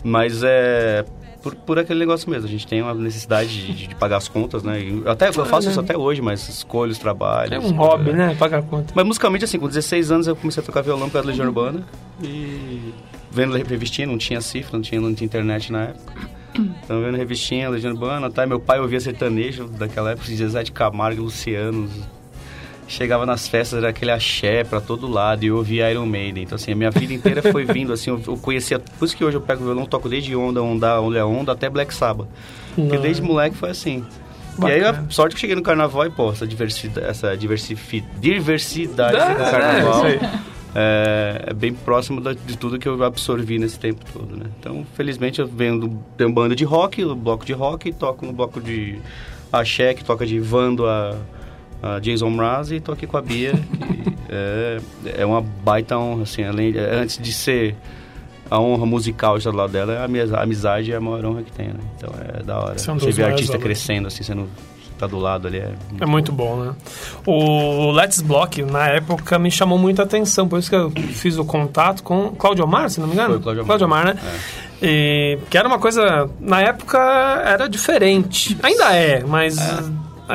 [0.03, 1.05] Mas é
[1.41, 4.61] por, por aquele negócio mesmo, a gente tem uma necessidade de, de pagar as contas,
[4.63, 4.79] né?
[4.79, 7.51] E até, eu faço isso até hoje, mas escolho os trabalhos.
[7.51, 8.13] É um hobby, é.
[8.13, 8.35] né?
[8.35, 8.93] Pagar conta.
[8.95, 11.47] Mas musicalmente, assim, com 16 anos eu comecei a tocar violão por causa da Legião
[11.47, 11.83] Urbana.
[12.21, 12.93] E
[13.31, 16.13] vendo revistinha, não tinha cifra, não tinha, não tinha internet na época.
[16.53, 18.45] Então vendo revistinha, Legião Urbana, tá?
[18.45, 21.89] Meu pai ouvia sertanejo daquela época, Zezé de Camargo, Luciano.
[22.91, 26.43] Chegava nas festas, era aquele axé pra todo lado e eu ouvia Iron Maiden.
[26.43, 28.80] Então, assim, a minha vida inteira foi vindo, assim, eu, eu conhecia...
[28.80, 31.69] Por isso que hoje eu pego o violão, toco desde Onda, Onda, Onda, Onda até
[31.69, 32.27] Black Sabbath.
[32.75, 34.04] Porque desde moleque foi assim.
[34.62, 35.06] E aí, Bacana.
[35.08, 39.36] a sorte que eu cheguei no carnaval e, pô, essa diversidade, essa diversifi, diversidade É,
[39.36, 40.19] do é, carnaval aí.
[40.75, 44.45] é, é bem próximo da- de tudo que eu absorvi nesse tempo todo, né?
[44.60, 48.25] Então, felizmente, eu venho do, tenho um banda de rock, um bloco de rock, toco
[48.25, 48.99] no bloco de
[49.51, 51.15] axé, que toca de Vando a,
[51.81, 54.81] a Jason Mraz, e tô aqui com a Bia, que é,
[55.17, 57.75] é uma baita honra, assim, além, é, antes de ser
[58.49, 61.41] a honra musical estar do lado dela, a minha a amizade é a maior honra
[61.41, 61.79] que tem, né?
[61.97, 62.77] Então, é da hora.
[62.77, 63.63] São Você vê artista honras.
[63.63, 64.47] crescendo, assim, sendo
[64.99, 65.73] tá do lado ali, é...
[65.99, 66.75] É muito bom, né?
[67.25, 71.45] O Let's Block, na época, me chamou muita atenção, por isso que eu fiz o
[71.45, 73.41] contato com Cláudio Omar, se não me engano.
[73.41, 74.05] Foi o Cláudio Omar.
[74.05, 74.19] né?
[74.79, 76.99] E, que era uma coisa, na época,
[77.45, 78.55] era diferente.
[78.61, 79.57] Ainda é, mas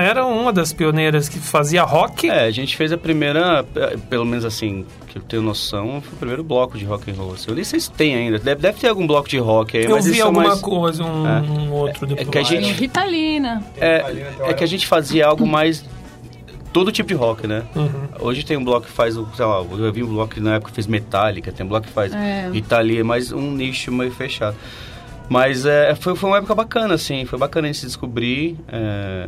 [0.00, 2.28] era uma das pioneiras que fazia rock.
[2.28, 3.64] É, a gente fez a primeira,
[4.08, 7.32] pelo menos assim, que eu tenho noção, foi o primeiro bloco de rock and roll.
[7.34, 7.46] assim.
[7.48, 9.90] Eu nem sei se tem ainda, deve, deve ter algum bloco de rock aí, eu
[9.90, 11.40] mas vi são alguma mais- coisa, um, É.
[11.40, 12.28] um outro depois.
[12.28, 13.62] que a gente- Ritalina.
[13.78, 14.04] É,
[14.40, 15.84] é que a gente fazia algo mais...
[16.72, 17.62] Todo tipo de rock, né?
[17.74, 17.88] Uhum.
[18.20, 20.70] Hoje tem um bloco que faz, sei lá, eu vi um bloco que na época
[20.74, 22.50] fez Metallica, tem um bloco que faz É.
[22.52, 24.54] Italia, mas um nicho meio fechado.
[25.26, 28.58] Mas é, foi, foi uma época bacana, assim, foi bacana a gente se descobrir.
[28.68, 29.26] é,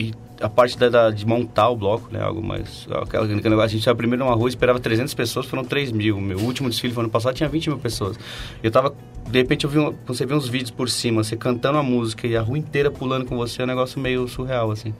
[0.00, 2.22] e a parte da, da- de montar o bloco, né?
[2.22, 2.86] Algo mais.
[2.90, 6.18] Aquela, aquele negócio, a gente era primeiro numa rua, esperava 300 pessoas, foram 3 mil.
[6.20, 8.18] Meu último desfile foi ano passado, tinha 20 mil pessoas.
[8.62, 8.94] Eu tava.
[9.30, 12.26] De repente eu vi um, você vê uns vídeos por cima, você cantando a música
[12.26, 14.92] e a rua inteira pulando com você, é um negócio meio surreal, assim.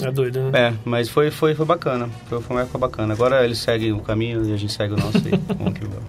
[0.00, 0.50] É doido, né?
[0.68, 2.08] É, mas foi, foi, foi bacana.
[2.28, 3.12] Foi, foi uma época bacana.
[3.12, 5.32] Agora eles seguem o caminho e a gente segue o nosso aí.
[5.58, 6.04] Vamos que vamos.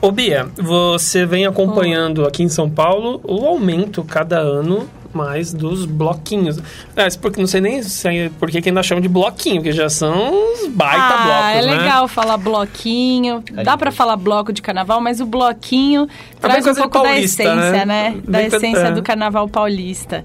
[0.00, 5.84] Ô Bia, você vem acompanhando aqui em São Paulo o aumento cada ano mais dos
[5.84, 6.58] bloquinhos.
[6.96, 9.88] É, porque não sei nem se é- por que ainda chamam de bloquinho, porque já
[9.88, 11.78] são uns baita ah, blocos, é né?
[11.78, 13.42] legal falar bloquinho.
[13.64, 16.08] Dá pra falar bloco de carnaval, mas o bloquinho
[16.40, 17.84] traz um pouco da paulista, essência, né?
[17.84, 18.20] né?
[18.26, 18.92] Da Bem essência é.
[18.92, 20.24] do carnaval paulista.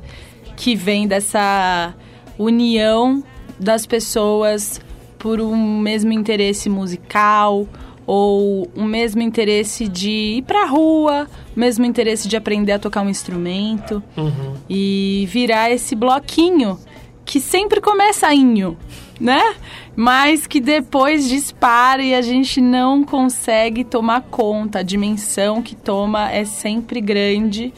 [0.55, 1.93] Que vem dessa
[2.37, 3.23] união
[3.59, 4.81] das pessoas
[5.17, 7.67] por um mesmo interesse musical
[8.11, 13.03] ou um mesmo interesse de ir pra rua, o mesmo interesse de aprender a tocar
[13.03, 14.55] um instrumento Uhum.
[14.67, 16.79] e virar esse bloquinho
[17.23, 18.75] que sempre começa inho,
[19.19, 19.53] né?
[19.95, 24.79] Mas que depois dispara e a gente não consegue tomar conta.
[24.79, 27.71] A dimensão que toma é sempre grande.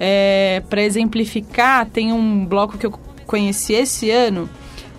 [0.00, 2.92] É, Para exemplificar, tem um bloco que eu
[3.26, 4.48] conheci esse ano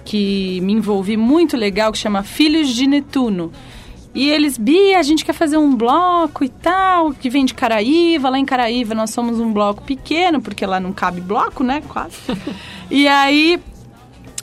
[0.05, 3.51] que me envolvi muito legal, que chama Filhos de Netuno.
[4.13, 8.29] E eles, Bia, a gente quer fazer um bloco e tal, que vem de Caraíva.
[8.29, 11.83] Lá em Caraíva nós somos um bloco pequeno, porque lá não cabe bloco, né?
[11.87, 12.17] Quase.
[12.89, 13.59] e aí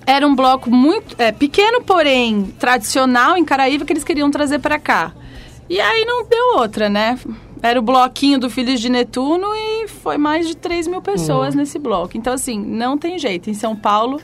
[0.06, 4.78] era um bloco muito é, pequeno, porém tradicional em Caraíva que eles queriam trazer para
[4.78, 5.12] cá.
[5.68, 7.18] E aí não deu outra, né?
[7.62, 11.78] Era o bloquinho do Filhos de Netuno e foi mais de 3 mil pessoas nesse
[11.78, 12.14] bloco.
[12.14, 13.48] Então, assim, não tem jeito.
[13.48, 14.20] Em São Paulo,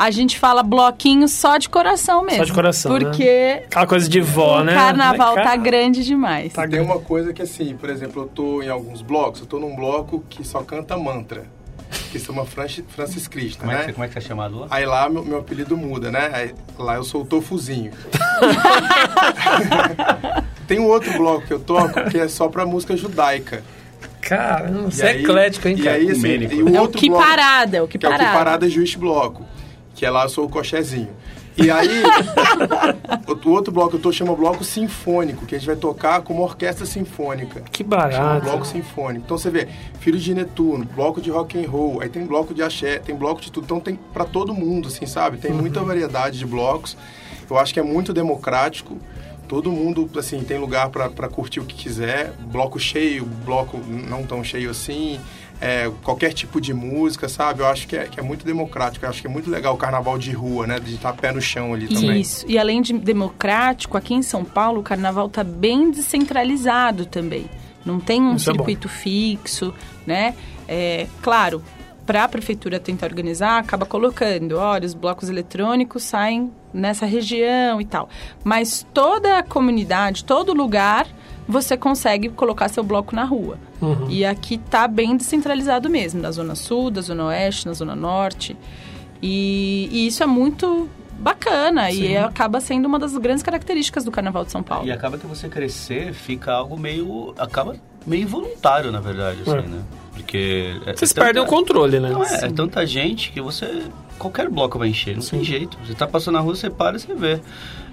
[0.00, 2.38] a gente fala bloquinho só de coração mesmo.
[2.38, 3.00] Só de coração, né?
[3.00, 4.72] Porque Aquela coisa de vó, o né?
[4.74, 6.52] carnaval tá Cara, grande demais.
[6.52, 9.58] Tá Tem uma coisa que assim, por exemplo, eu tô em alguns blocos, eu tô
[9.58, 11.44] num bloco que só canta mantra,
[12.12, 13.84] que se chama Francis, Francis Cristo, Como é, né?
[13.86, 14.66] que, como é que tá chamado lá?
[14.70, 16.30] Aí lá meu, meu apelido muda, né?
[16.32, 17.90] Aí, lá eu sou o Tofuzinho.
[20.66, 23.62] Tem um outro bloco que eu toco que é só pra música judaica.
[24.20, 25.96] Caramba, E você é eclético, hein, E cara?
[25.96, 28.08] aí, assim, e o É o outro que bloco, parada, é o que que é
[28.08, 28.36] o que parada.
[28.38, 29.44] parada Juiz Bloco,
[29.98, 31.08] que é lá eu sou o cochezinho.
[31.56, 31.88] E aí,
[33.26, 36.34] o outro bloco que eu tô chama bloco sinfônico, que a gente vai tocar com
[36.34, 37.64] uma orquestra sinfônica.
[37.72, 38.44] Que Chama barato.
[38.44, 39.24] bloco sinfônico.
[39.24, 39.66] Então você vê,
[39.98, 43.40] Filho de Netuno, bloco de rock and roll, aí tem bloco de axé, tem bloco
[43.40, 43.64] de tudo.
[43.64, 45.38] Então tem pra todo mundo, assim, sabe?
[45.38, 46.96] Tem muita variedade de blocos.
[47.50, 48.96] Eu acho que é muito democrático.
[49.48, 52.34] Todo mundo, assim, tem lugar pra curtir o que quiser.
[52.38, 53.78] Bloco cheio, bloco
[54.08, 55.18] não tão cheio assim.
[55.60, 57.60] É, qualquer tipo de música, sabe?
[57.60, 59.04] Eu acho que é, que é muito democrático.
[59.04, 60.78] Eu acho que é muito legal o carnaval de rua, né?
[60.78, 62.20] De estar pé no chão ali também.
[62.20, 62.44] Isso.
[62.48, 67.46] E além de democrático, aqui em São Paulo o carnaval tá bem descentralizado também.
[67.84, 69.74] Não tem um Isso é circuito fixo,
[70.06, 70.34] né?
[70.68, 71.62] É, claro,
[72.08, 77.84] para a prefeitura tentar organizar, acaba colocando, olha, os blocos eletrônicos saem nessa região e
[77.84, 78.08] tal.
[78.44, 81.06] Mas toda a comunidade, todo lugar,
[81.48, 83.58] você consegue colocar seu bloco na rua.
[83.80, 84.06] Uhum.
[84.10, 88.54] E aqui tá bem descentralizado mesmo, na zona sul, da zona oeste, na zona norte.
[89.22, 90.88] E, e isso é muito
[91.18, 94.86] bacana e acaba sendo uma das grandes características do Carnaval de São Paulo.
[94.86, 97.34] E acaba que você crescer fica algo meio.
[97.38, 97.74] acaba
[98.06, 99.62] meio involuntário, na verdade, assim, É.
[99.62, 99.82] né?
[100.14, 100.76] Porque.
[100.86, 102.10] é- Vocês é tanta- perdem o controle, né?
[102.10, 103.82] Não é, é tanta gente que você.
[104.18, 105.78] Qualquer bloco vai encher, não tem jeito.
[105.86, 107.40] Você tá passando na rua, você para e você vê.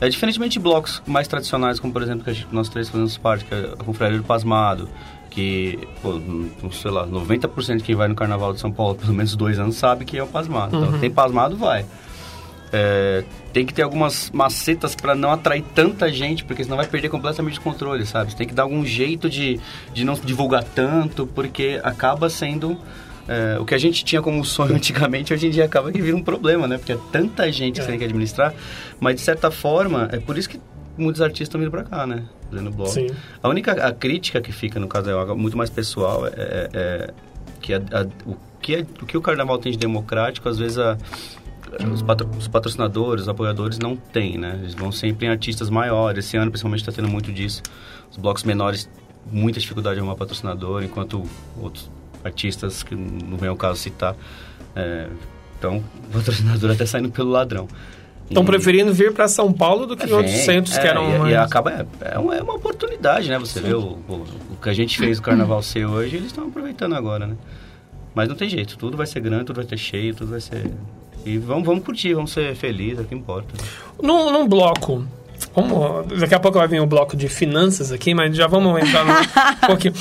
[0.02, 3.46] É diferentemente de blocos mais tradicionais, como por exemplo, que gente- nós três fazemos parte,
[3.46, 4.90] que é a Confraria do Pasmado,
[5.30, 9.14] que, pô, n- sei lá, 90% de quem vai no Carnaval de São Paulo, pelo
[9.14, 10.76] menos dois anos, sabe que é o Pasmado.
[10.78, 11.86] Então, tem Pasmado, vai.
[12.74, 13.24] É,
[13.54, 17.60] tem que ter algumas macetas para não atrair tanta gente, porque senão vai perder completamente
[17.60, 18.32] o controle, sabe?
[18.32, 19.60] Você tem que dar algum jeito de,
[19.94, 22.78] de não divulgar tanto, porque acaba sendo.
[23.28, 26.16] É, o que a gente tinha como sonho antigamente, hoje em dia acaba que vira
[26.16, 26.78] um problema, né?
[26.78, 28.54] Porque é tanta gente que você tem que administrar,
[29.00, 30.60] mas de certa forma, é por isso que
[30.98, 32.24] muitos artistas estão vindo pra cá, né?
[32.50, 32.90] Fazendo blog.
[32.90, 33.08] Sim.
[33.44, 36.70] A única a crítica que fica, no caso, é algo muito mais pessoal, é, é-
[36.74, 37.14] é
[37.62, 40.78] que a- a- o, que é- o que o carnaval tem de democrático, às vezes
[40.78, 40.98] a-
[41.92, 44.58] os, patro- os patrocinadores, os apoiadores não têm, né?
[44.62, 46.26] Eles vão sempre em artistas maiores.
[46.26, 47.62] Esse ano, principalmente, está tendo muito disso.
[48.10, 48.90] Os blocos menores,
[49.30, 51.24] muita dificuldade de arrumar patrocinador, enquanto
[51.60, 51.90] outros
[52.26, 54.16] artistas, que não vem ao caso citar,
[54.76, 55.08] é,
[55.58, 57.68] então patrocinador até saindo pelo ladrão.
[58.28, 61.20] Estão preferindo vir pra São Paulo do que em outros centros que é, eram e,
[61.20, 61.32] mais...
[61.32, 63.38] e acaba é, é, uma, é uma oportunidade, né?
[63.38, 66.48] Você vê o, o, o que a gente fez o Carnaval ser hoje, eles estão
[66.48, 67.36] aproveitando agora, né?
[68.16, 70.72] Mas não tem jeito, tudo vai ser grande, tudo vai ter cheio, tudo vai ser...
[71.24, 73.54] E vamos, vamos curtir, vamos ser felizes, é o que importa.
[74.02, 75.06] Num, num bloco.
[75.54, 79.06] Vamos, daqui a pouco vai vir o bloco de finanças aqui, mas já vamos entrar
[79.06, 79.94] no, um pouquinho.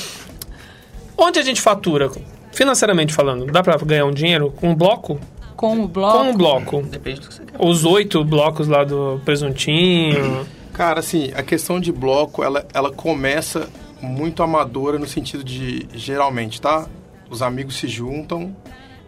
[1.17, 2.11] Onde a gente fatura?
[2.51, 5.19] Financeiramente falando, dá pra ganhar um dinheiro com um bloco?
[5.55, 6.17] Com o bloco.
[6.17, 6.81] Com um bloco.
[6.83, 7.57] Depende do que você quer.
[7.59, 10.45] Os oito blocos lá do presuntinho.
[10.73, 13.69] Cara, assim, a questão de bloco, ela, ela começa
[14.01, 16.85] muito amadora no sentido de, geralmente, tá?
[17.29, 18.53] Os amigos se juntam,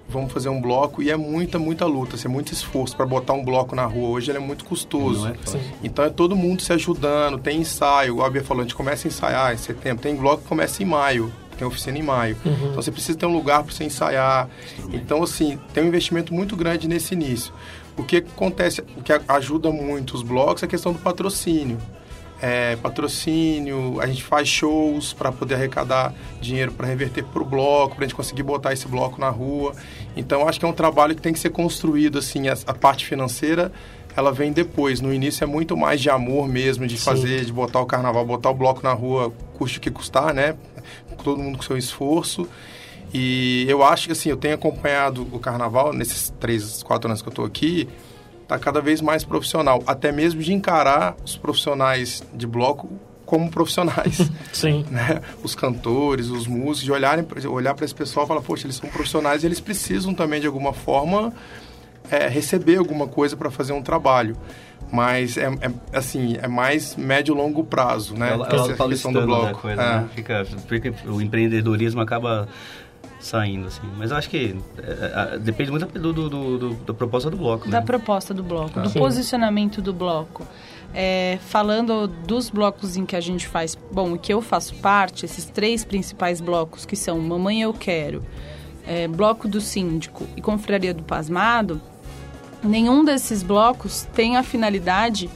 [0.08, 3.34] vamos fazer um bloco e é muita, muita luta, assim, é muito esforço para botar
[3.34, 4.10] um bloco na rua.
[4.10, 5.28] Hoje ele é muito custoso.
[5.28, 5.60] Não é.
[5.84, 8.18] Então é todo mundo se ajudando, tem ensaio.
[8.18, 10.86] O Abia falou, a gente começa a ensaiar em setembro, tem bloco que começa em
[10.86, 12.38] maio, tem oficina em maio.
[12.45, 14.49] Então você precisa ter um lugar para você ensaiar.
[14.91, 17.53] Então, assim, tem um investimento muito grande nesse início.
[17.97, 21.78] O que acontece, o que ajuda muito os blocos é a questão do patrocínio.
[22.39, 27.95] É, patrocínio, a gente faz shows para poder arrecadar dinheiro para reverter para o bloco,
[27.95, 29.74] para a gente conseguir botar esse bloco na rua.
[30.16, 33.08] Então, acho que é um trabalho que tem que ser construído, assim, a, a parte
[33.08, 33.72] financeira
[34.18, 34.99] ela vem depois.
[34.99, 38.49] No início é muito mais de amor mesmo, de fazer, de botar o carnaval, botar
[38.49, 40.55] o bloco na rua, custe o que custar, né?
[41.24, 42.48] Todo mundo com seu esforço.
[43.14, 47.28] E eu acho que, assim, eu tenho acompanhado o carnaval nesses três, quatro anos que
[47.28, 47.88] eu estou aqui,
[48.48, 49.82] tá cada vez mais profissional.
[49.88, 52.90] Até mesmo de encarar os profissionais de bloco
[53.26, 54.32] como profissionais.
[54.52, 54.86] Sim.
[54.90, 55.22] né?
[55.44, 58.90] Os cantores, os músicos, de olharem, olhar para esse pessoal e falar, poxa, eles são
[58.90, 61.34] profissionais e eles precisam também, de alguma forma,
[62.10, 64.36] é, receber alguma coisa para fazer um trabalho.
[64.92, 68.30] Mas é, é, assim, é mais médio e longo prazo, né?
[68.32, 69.86] É o- é o Essa lado paulistano da coisa, É.
[70.02, 70.10] né?
[70.16, 72.48] Fica, fica, o empreendedorismo acaba
[73.20, 73.82] saindo, assim.
[73.98, 77.36] Mas eu acho que é, é, depende muito do, do, do- do- da proposta do
[77.38, 77.86] bloco, da né?
[77.86, 79.00] proposta do bloco, do Sim.
[79.00, 80.46] posicionamento do bloco.
[80.94, 85.26] É, falando dos blocos em que a gente faz, bom, o que eu faço parte,
[85.26, 88.24] esses três principais blocos que são Mamãe Eu Quero,
[88.88, 91.82] é, Bloco do Síndico e Confraria do Pasmado,
[92.64, 95.30] nenhum desses blocos tem a finalidade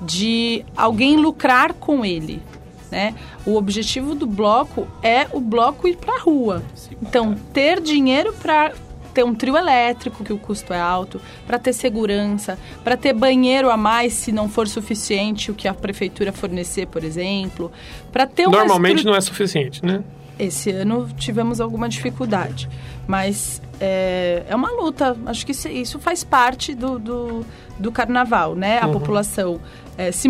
[0.00, 2.42] de alguém lucrar com ele.
[2.90, 3.14] Né?
[3.46, 6.62] O objetivo do bloco é o bloco ir para a rua.
[7.00, 8.72] Então, ter dinheiro para
[9.14, 13.70] ter um trio elétrico, que o custo é alto, para ter segurança, para ter banheiro
[13.70, 17.70] a mais se não for suficiente o que a prefeitura fornecer, por exemplo,
[18.10, 20.02] para ter Normalmente estru- não é suficiente, né?
[20.38, 22.68] esse ano tivemos alguma dificuldade,
[23.06, 25.16] mas é, é uma luta.
[25.26, 27.44] Acho que isso, faz parte do, do,
[27.76, 28.78] do carnaval, né?
[28.78, 29.60] A população
[29.98, 30.28] é, se,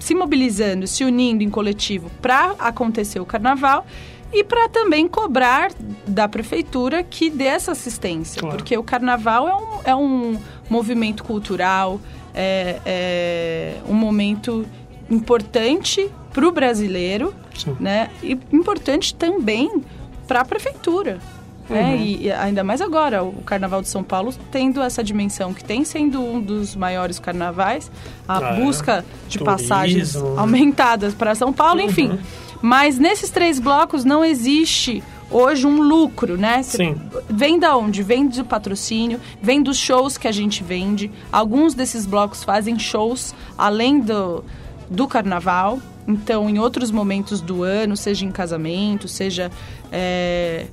[0.00, 3.86] se mobilizando, se unindo em coletivo para acontecer o carnaval
[4.30, 5.70] e para também cobrar
[6.06, 8.58] da prefeitura que dê essa assistência, Claro.
[8.58, 10.38] porque o carnaval é um, é um
[10.68, 11.98] movimento cultural,
[12.34, 14.66] é, é um momento
[15.10, 17.74] importante para o brasileiro, Sim.
[17.80, 18.10] né?
[18.22, 19.82] E importante também
[20.26, 21.18] para a prefeitura.
[21.68, 21.96] Né?
[21.98, 25.84] E, e ainda mais agora, o Carnaval de São Paulo tendo essa dimensão que tem,
[25.84, 27.90] sendo um dos maiores carnavais,
[28.26, 28.60] a Ah, é.
[28.64, 29.44] busca de Turismo.
[29.44, 32.18] passagens aumentadas para São Paulo, enfim.
[32.62, 36.62] Mas nesses três blocos não existe hoje um lucro, né?
[36.62, 36.96] Cê- Sim.
[37.28, 38.02] Vem da onde?
[38.02, 41.10] Vem do patrocínio, vem dos shows que a gente vende.
[41.30, 44.42] Alguns desses blocos fazem shows além do,
[44.88, 45.78] do carnaval.
[46.06, 49.50] Então, em outros momentos do ano, seja em casamento, seja
[49.92, 50.66] é,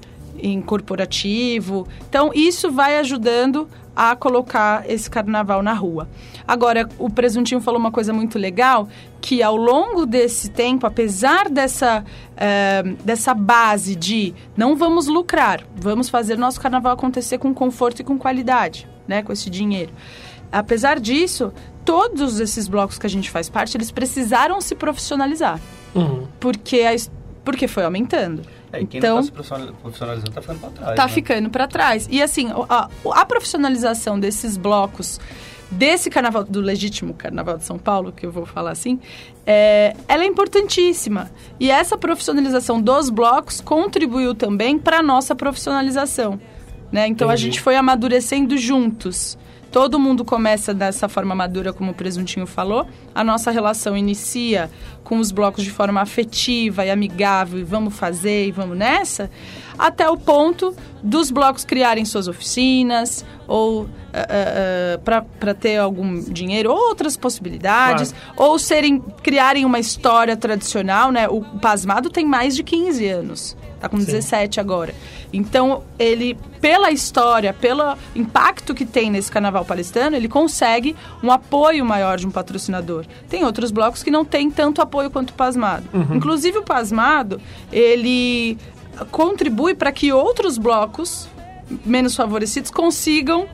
[0.47, 1.87] em corporativo.
[2.09, 6.07] Então, isso vai ajudando a colocar esse carnaval na rua.
[6.45, 8.87] Agora, o Presuntinho falou uma coisa muito legal,
[9.21, 12.03] que ao longo desse tempo, apesar dessa,
[12.35, 18.03] eh, dessa base de não vamos lucrar, vamos fazer nosso carnaval acontecer com conforto e
[18.03, 19.91] com qualidade, né, com esse dinheiro.
[20.51, 21.53] Apesar disso,
[21.85, 25.59] todos esses blocos que a gente faz parte, eles precisaram se profissionalizar,
[25.95, 26.27] Uhum.
[26.39, 26.93] porque, a,
[27.45, 28.41] porque foi aumentando.
[28.82, 30.95] É, quem então, não tá se profissional- profissionalizando tá ficando pra trás.
[30.95, 31.13] tá né?
[31.13, 32.07] ficando para trás.
[32.11, 35.19] E assim, a, a profissionalização desses blocos,
[35.71, 38.99] desse carnaval, do legítimo carnaval de São Paulo, que eu vou falar assim,
[39.45, 41.32] é, ela é importantíssima.
[41.59, 46.39] E essa profissionalização dos blocos contribuiu também para a nossa profissionalização.
[46.91, 47.07] Né?
[47.07, 47.43] Então a Entendi.
[47.49, 49.38] gente foi amadurecendo juntos.
[49.76, 52.88] Todo mundo começa dessa forma madura, como o Presuntinho falou.
[53.13, 54.71] A nossa relação inicia
[55.03, 59.30] com os blocos de forma afetiva e amigável, e vamos fazer, e vamos nessa,
[59.78, 60.73] até o ponto
[61.03, 63.89] dos blocos criarem suas oficinas, ou
[65.03, 71.28] para ter algum dinheiro, ou outras possibilidades, ou serem criarem uma história tradicional, né?
[71.28, 73.57] O Pasmado tem mais de 15 anos.
[73.78, 74.95] Tá com 17 agora.
[75.36, 81.86] Então, ele, pela história, pelo impacto que tem nesse carnaval palestino, ele consegue um apoio
[81.86, 83.05] maior de um patrocinador.
[83.29, 85.86] Tem outros blocos que não têm tanto apoio quanto o Pasmado.
[86.13, 88.57] Inclusive, o Pasmado, ele
[89.11, 91.27] contribui para que outros blocos
[91.86, 93.47] menos favorecidos consigam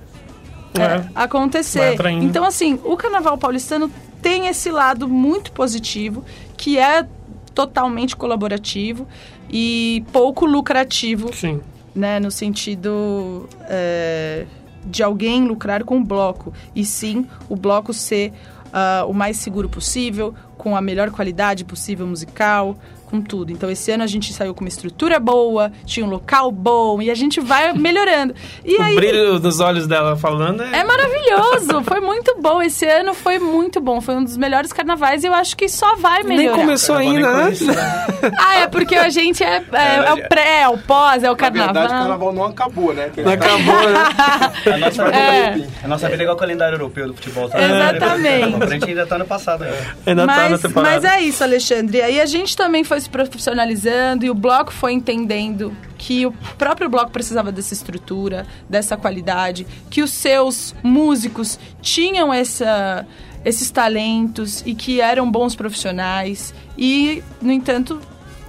[0.74, 1.06] é, É.
[1.16, 1.98] Acontecer.
[2.24, 6.24] Então, assim, o carnaval paulistano tem esse lado muito positivo,
[6.56, 7.06] que é
[7.54, 9.08] totalmente colaborativo
[9.50, 11.60] e pouco lucrativo, Sim.
[11.94, 12.20] Né?
[12.20, 14.46] No sentido é,
[14.86, 16.54] de alguém lucrar com o bloco.
[16.76, 18.34] E sim, o bloco ser
[18.74, 22.78] ah, o mais seguro possível, com a melhor qualidade possível musical,
[23.12, 23.52] com tudo.
[23.52, 27.12] Então, esse ano a gente saiu com uma estrutura boa, tinha um local bom, e
[27.12, 28.34] a gente vai melhorando.
[28.64, 30.80] E O aí, brilho dos olhos dela falando é...
[30.80, 32.62] é maravilhoso, foi muito bom.
[32.62, 35.96] Esse ano foi muito bom, foi um dos melhores carnavais e eu acho que só
[35.98, 36.58] vai Nem melhorar.
[36.60, 38.08] começou não vou ainda, nem né?
[38.40, 41.36] Ah, é porque a gente é, é, é o pré, é o pós, é o
[41.36, 41.88] Na verdade, o carnaval.
[41.90, 43.12] carnaval não acabou, né?
[43.18, 44.72] Não acabou, né?
[44.74, 45.68] A nossa, É.
[45.84, 47.50] a nossa vida é igual o calendário europeu do futebol.
[47.50, 47.60] Tá?
[47.62, 48.64] Exatamente.
[48.64, 49.78] A gente ainda tá no passado ainda.
[50.06, 50.96] Ainda tá na Mas, temporada.
[51.02, 51.98] mas é isso, Alexandre.
[51.98, 56.32] E aí a gente também foi se profissionalizando e o bloco foi entendendo que o
[56.58, 63.06] próprio bloco precisava dessa estrutura, dessa qualidade, que os seus músicos tinham essa,
[63.44, 68.00] esses talentos e que eram bons profissionais e, no entanto,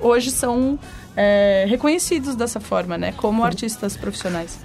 [0.01, 0.79] hoje são
[1.17, 3.13] é, reconhecidos dessa forma, né?
[3.13, 4.59] Como artistas profissionais.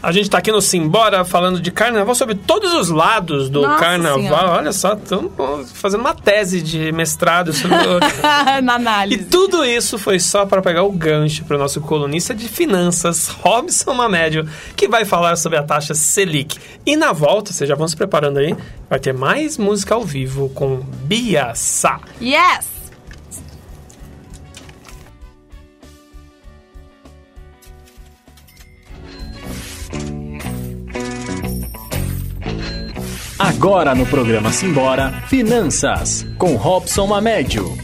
[0.00, 3.80] A gente tá aqui no Simbora falando de carnaval sobre todos os lados do Nossa
[3.80, 4.20] carnaval.
[4.20, 4.50] Senhora.
[4.52, 5.32] Olha só, estamos
[5.72, 7.76] fazendo uma tese de mestrado sobre
[8.62, 9.24] Na E análise.
[9.24, 13.92] tudo isso foi só para pegar o gancho para o nosso colunista de finanças, Robson
[13.92, 16.58] Mamédio, que vai falar sobre a taxa Selic.
[16.86, 18.54] E na volta, vocês já vão se preparando aí,
[18.88, 22.00] vai ter mais música ao vivo com Bia Sá.
[22.22, 22.77] Yes!
[33.58, 37.76] Agora no programa Simbora, Finanças, com Robson Mamédio.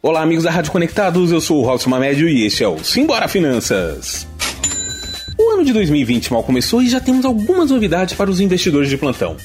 [0.00, 3.26] Olá, amigos da Rádio Conectados, eu sou o Robson Mamédio e este é o Simbora
[3.26, 4.28] Finanças.
[5.36, 8.96] O ano de 2020 mal começou e já temos algumas novidades para os investidores de
[8.96, 9.36] plantão.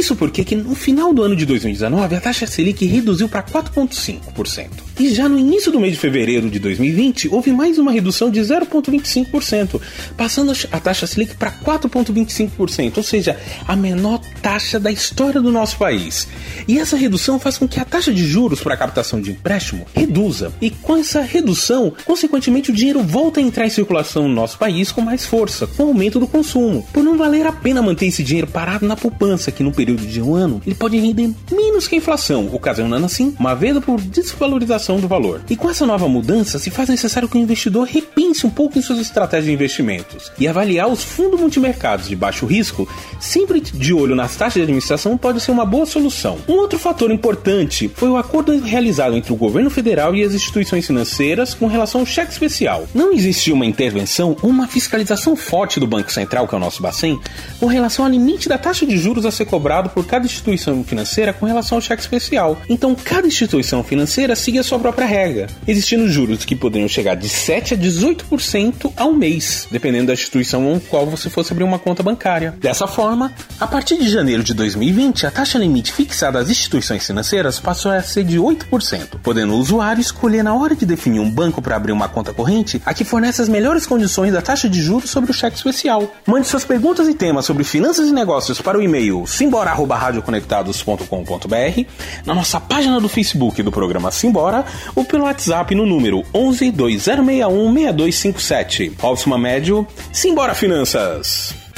[0.00, 4.68] Isso porque que no final do ano de 2019 a taxa Selic reduziu para 4,5%.
[4.98, 8.40] E já no início do mês de fevereiro de 2020 houve mais uma redução de
[8.40, 9.78] 0,25%,
[10.16, 13.38] passando a taxa Selic para 4,25%, ou seja,
[13.68, 16.26] a menor taxa da história do nosso país.
[16.66, 19.86] E essa redução faz com que a taxa de juros para a captação de empréstimo
[19.94, 20.52] reduza.
[20.60, 24.90] E com essa redução, consequentemente o dinheiro volta a entrar em circulação no nosso país
[24.90, 26.86] com mais força, com o aumento do consumo.
[26.92, 30.20] Por não valer a pena manter esse dinheiro parado na poupança, que no período de
[30.20, 35.00] um ano ele pode render menos que a inflação, ocasionando assim uma venda por desvalorização
[35.00, 35.42] do valor.
[35.48, 38.82] E com essa nova mudança, se faz necessário que o investidor repense um pouco em
[38.82, 42.88] suas estratégias de investimentos e avaliar os fundos multimercados de baixo risco,
[43.18, 46.38] sempre de olho nas taxas de administração, pode ser uma boa solução.
[46.46, 50.86] Um outro fator importante foi o acordo realizado entre o governo federal e as instituições
[50.86, 52.86] financeiras com relação ao cheque especial.
[52.94, 56.80] Não existiu uma intervenção ou uma fiscalização forte do Banco Central, que é o nosso
[56.80, 57.18] Bacen,
[57.58, 61.32] com relação ao limite da taxa de juros a ser cobrado por cada instituição financeira
[61.32, 62.56] com relação ao cheque especial.
[62.68, 67.28] Então, cada instituição financeira siga a sua própria regra, existindo juros que poderiam chegar de
[67.28, 72.02] 7 a 18% ao mês, dependendo da instituição com qual você fosse abrir uma conta
[72.02, 72.54] bancária.
[72.60, 77.58] Dessa forma, a partir de janeiro de 2020, a taxa limite fixada às instituições financeiras
[77.58, 81.62] passou a ser de 8%, podendo o usuário escolher na hora de definir um banco
[81.62, 85.08] para abrir uma conta corrente a que fornece as melhores condições da taxa de juros
[85.08, 86.14] sobre o cheque especial.
[86.26, 91.86] Mande suas perguntas e temas sobre finanças e negócios para o e-mail simbora@radioconectados.com.br,
[92.26, 97.72] na nossa página do Facebook do programa Simbora ou pelo WhatsApp no número 11 2061
[97.72, 98.92] 6257.
[99.00, 101.69] Robson Médio, Simbora Finanças.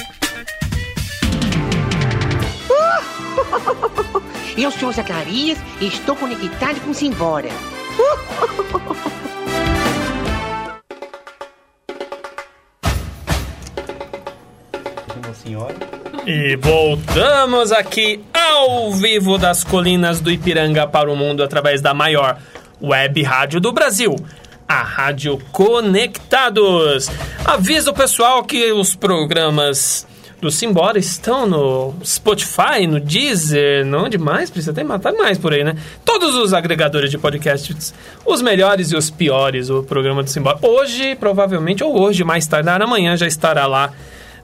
[4.57, 7.49] Eu sou Zacarias e estou conectado com Simbora.
[15.17, 15.75] Uma senhora.
[16.27, 22.39] E voltamos aqui ao vivo das colinas do Ipiranga para o mundo através da maior
[22.81, 24.15] web rádio do Brasil.
[24.69, 27.11] A Rádio Conectados.
[27.45, 30.07] Avisa o pessoal que os programas
[30.43, 34.51] do Simbora estão no Spotify, no Deezer, não onde mais?
[34.51, 35.77] Precisa ter matar mais por aí, né?
[36.05, 37.95] Todos os agregadores de podcasts,
[38.27, 40.59] os melhores e os piores, o programa do Simbora.
[40.61, 43.93] Hoje, provavelmente, ou hoje, mais tarde, amanhã já estará lá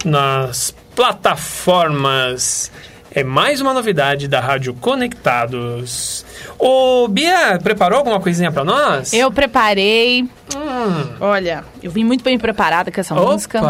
[0.05, 2.71] nas plataformas.
[3.11, 6.25] É mais uma novidade da Rádio Conectados.
[6.59, 9.13] Ô, Bia, preparou alguma coisinha pra nós?
[9.15, 10.23] Eu preparei.
[10.55, 11.17] Hum.
[11.19, 13.33] Olha, eu vim muito bem preparada com essa Opa!
[13.33, 13.61] música.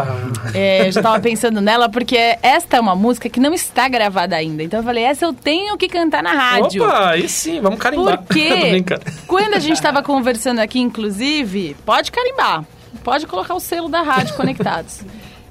[0.53, 4.34] É, eu já tava pensando nela, porque esta é uma música que não está gravada
[4.34, 4.62] ainda.
[4.62, 6.82] Então eu falei, essa eu tenho que cantar na rádio.
[6.82, 8.22] Opa, aí sim, vamos carimbar.
[8.22, 8.84] Porque
[9.26, 12.64] quando a gente tava conversando aqui, inclusive, pode carimbar.
[13.05, 15.01] Pode colocar o selo da rádio conectados.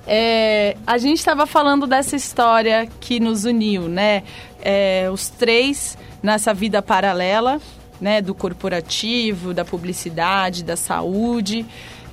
[0.09, 4.23] É, a gente estava falando dessa história que nos uniu, né?
[4.61, 7.59] É, os três nessa vida paralela,
[7.99, 8.21] né?
[8.21, 11.65] Do corporativo, da publicidade, da saúde.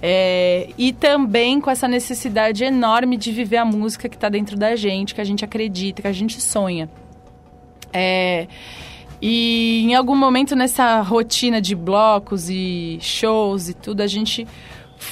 [0.02, 4.74] é, e também com essa necessidade enorme de viver a música que está dentro da
[4.76, 6.90] gente, que a gente acredita, que a gente sonha.
[7.92, 8.48] É,
[9.22, 14.46] e em algum momento nessa rotina de blocos e shows e tudo, a gente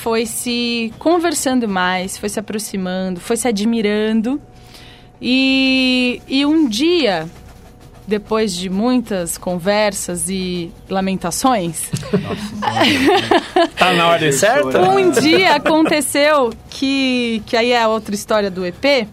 [0.01, 4.40] foi se conversando mais, foi se aproximando, foi se admirando.
[5.20, 7.28] E, e um dia,
[8.07, 11.88] depois de muitas conversas e lamentações,
[13.78, 14.80] Tá na ordem certa?
[14.90, 19.07] um dia aconteceu que, que aí é outra história do EP,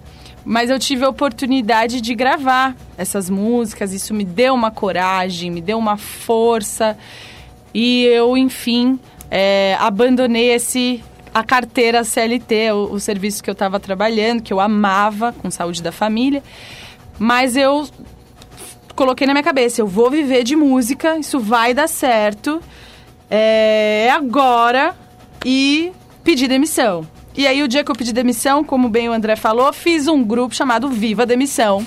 [0.44, 5.62] mas eu tive a oportunidade de gravar essas músicas, isso me deu uma coragem, me
[5.62, 6.98] deu uma força
[7.72, 9.00] e eu, enfim,
[9.30, 11.04] é, abandonei esse
[11.34, 15.82] a carteira CLT, o, o serviço que eu estava trabalhando, que eu amava, com saúde
[15.82, 16.44] da família,
[17.18, 17.88] mas eu
[18.96, 22.62] coloquei na minha cabeça, eu vou viver de música, isso vai dar certo,
[23.30, 24.96] é agora
[25.46, 25.92] e
[26.24, 27.08] pedi demissão.
[27.36, 30.22] E aí, o dia que eu pedi demissão, como bem o André falou, fiz um
[30.24, 31.86] grupo chamado Viva Demissão.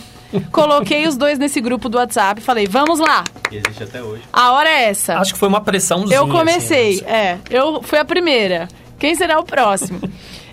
[0.51, 4.23] Coloquei os dois nesse grupo do WhatsApp e falei, vamos lá, Que existe até hoje.
[4.33, 5.19] a hora é essa.
[5.19, 6.17] Acho que foi uma pressãozinha.
[6.17, 7.39] Eu comecei, assim, é.
[7.51, 8.69] Eu fui a primeira.
[8.99, 10.01] Quem será o próximo?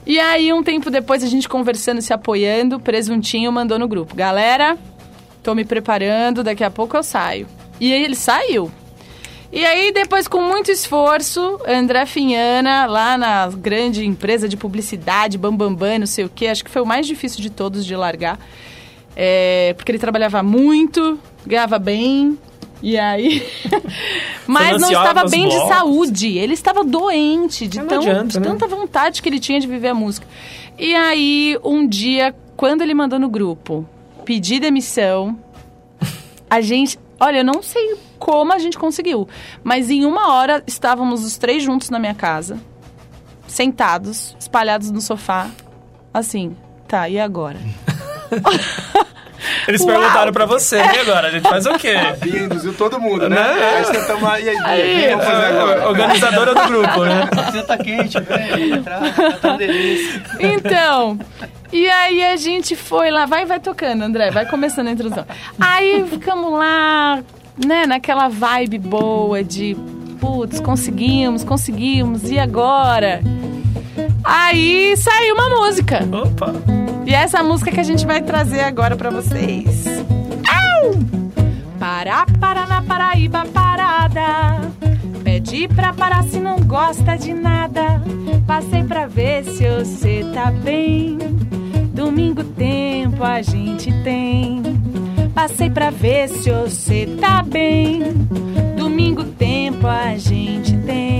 [0.05, 4.15] e aí, um tempo depois, a gente conversando, se apoiando, Presuntinho mandou no grupo.
[4.15, 4.77] Galera,
[5.43, 7.47] tô me preparando, daqui a pouco eu saio.
[7.79, 8.71] E aí ele saiu.
[9.51, 15.75] E aí, depois, com muito esforço, André Finhana, lá na grande empresa de publicidade, Bambambam,
[15.75, 17.95] Bam, Bam, não sei o quê, acho que foi o mais difícil de todos de
[17.95, 18.37] largar.
[19.21, 22.37] É, porque ele trabalhava muito, ganhava bem,
[22.81, 23.45] e aí.
[24.47, 26.37] Mas não estava bem de saúde.
[26.37, 28.47] Ele estava doente, de, tão, adianta, de né?
[28.47, 30.25] tanta vontade que ele tinha de viver a música.
[30.77, 33.85] E aí, um dia, quando ele mandou no grupo
[34.23, 35.37] pedir demissão,
[36.49, 36.97] a gente.
[37.19, 39.27] Olha, eu não sei como a gente conseguiu,
[39.61, 42.57] mas em uma hora estávamos os três juntos na minha casa,
[43.45, 45.49] sentados, espalhados no sofá,
[46.13, 46.55] assim.
[46.87, 47.59] Tá, e agora?
[49.67, 49.89] Eles Uau!
[49.89, 51.27] perguntaram pra você, e agora?
[51.27, 51.89] A gente faz o quê?
[51.95, 53.35] A Bia induziu todo mundo, né?
[53.35, 53.75] Né?
[53.77, 55.87] Aí você toma aí, aí, Bia, o Aí, que vamos fazer agora?
[55.87, 57.29] organizadora do grupo, né?
[57.51, 58.75] Você tá quente, velho.
[58.75, 59.01] Entrar,
[59.41, 60.21] tá uma delícia.
[60.39, 61.17] Então,
[61.71, 65.25] e aí a gente foi lá, vai, vai tocando, André, vai começando a introdução.
[65.59, 67.19] Aí ficamos lá,
[67.65, 69.75] né, naquela vibe boa de,
[70.19, 73.21] putz, conseguimos, conseguimos, e agora?
[74.23, 75.99] Aí saiu uma música.
[76.11, 76.53] Opa!
[77.05, 79.85] E é essa música que a gente vai trazer agora pra vocês.
[80.47, 80.91] Au!
[81.79, 82.25] Pará,
[82.67, 84.69] na Paraíba parada.
[85.23, 88.01] Pedi pra parar se não gosta de nada.
[88.45, 91.17] Passei pra ver se você tá bem.
[91.93, 94.61] Domingo tempo a gente tem.
[95.33, 98.01] Passei pra ver se você tá bem.
[98.77, 101.18] Domingo tempo a gente tem.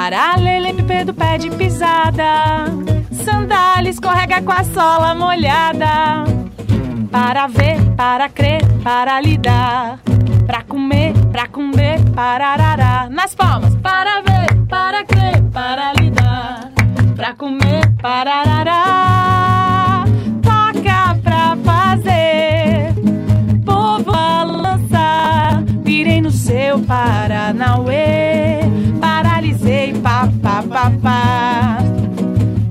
[0.00, 2.64] Paralelepípedo pé de pisada.
[3.22, 6.24] Sandália escorrega com a sola molhada.
[7.10, 9.98] Para ver, para crer, para lidar.
[10.46, 13.08] Pra comer, pra comer, para arará.
[13.10, 13.76] Nas palmas.
[13.76, 16.70] Para ver, para crer, para lidar.
[17.14, 20.04] Pra comer, para arará.
[20.42, 22.94] Toca pra fazer.
[23.66, 25.62] Povo balançar.
[25.84, 28.69] Virei no seu Paranauê.
[30.60, 31.78] Paralisei, pá, pá, pá, pá.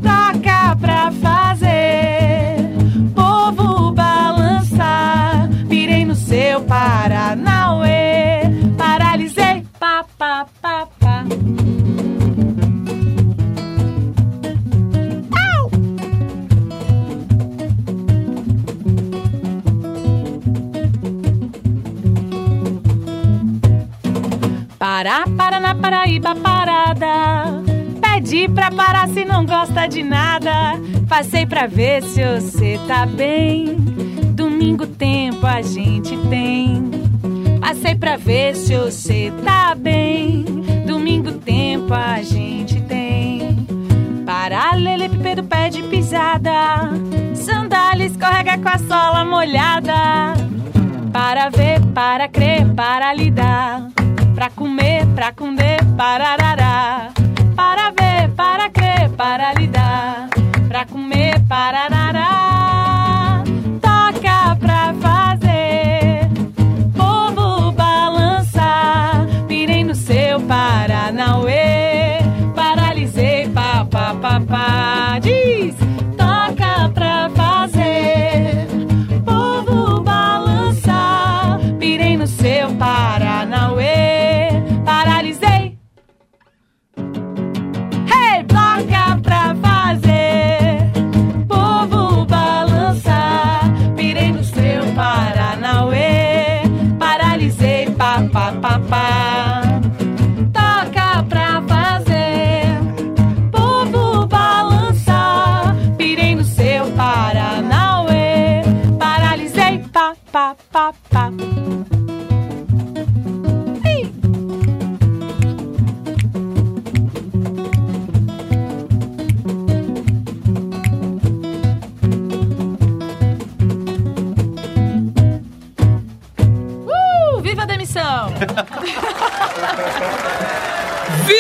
[0.03, 2.57] Toca pra fazer.
[3.15, 5.49] Povo balançar.
[5.67, 8.41] Virei no seu Paranauê.
[8.77, 11.23] Paralisei, pá, pá, pá, pá.
[15.31, 15.71] Au!
[24.77, 27.68] Pará, para na Paraíba parada.
[28.19, 30.73] Pedi pra parar se não gosta de nada.
[31.07, 33.77] Passei pra ver se você tá bem.
[34.35, 36.91] Domingo tempo a gente tem.
[37.61, 40.43] Passei pra ver se você tá bem.
[40.85, 43.65] Domingo tempo a gente tem.
[44.25, 46.91] Paralelepípedo pé de pisada.
[47.33, 50.33] Sandália escorrega com a sola molhada.
[51.13, 53.87] Para ver, para crer, para lidar.
[54.35, 57.13] Pra comer, pra comer, para arará.
[57.55, 57.88] Para
[59.19, 60.29] para para lidar.
[60.69, 63.43] Pra comer, para arará.
[63.81, 66.29] Toca pra fazer.
[66.95, 69.27] Povo balançar.
[69.45, 72.19] Pirei no seu Paranauê.
[72.55, 75.19] Paralisei, pá, pá, pá, pá.
[75.19, 75.75] Diz,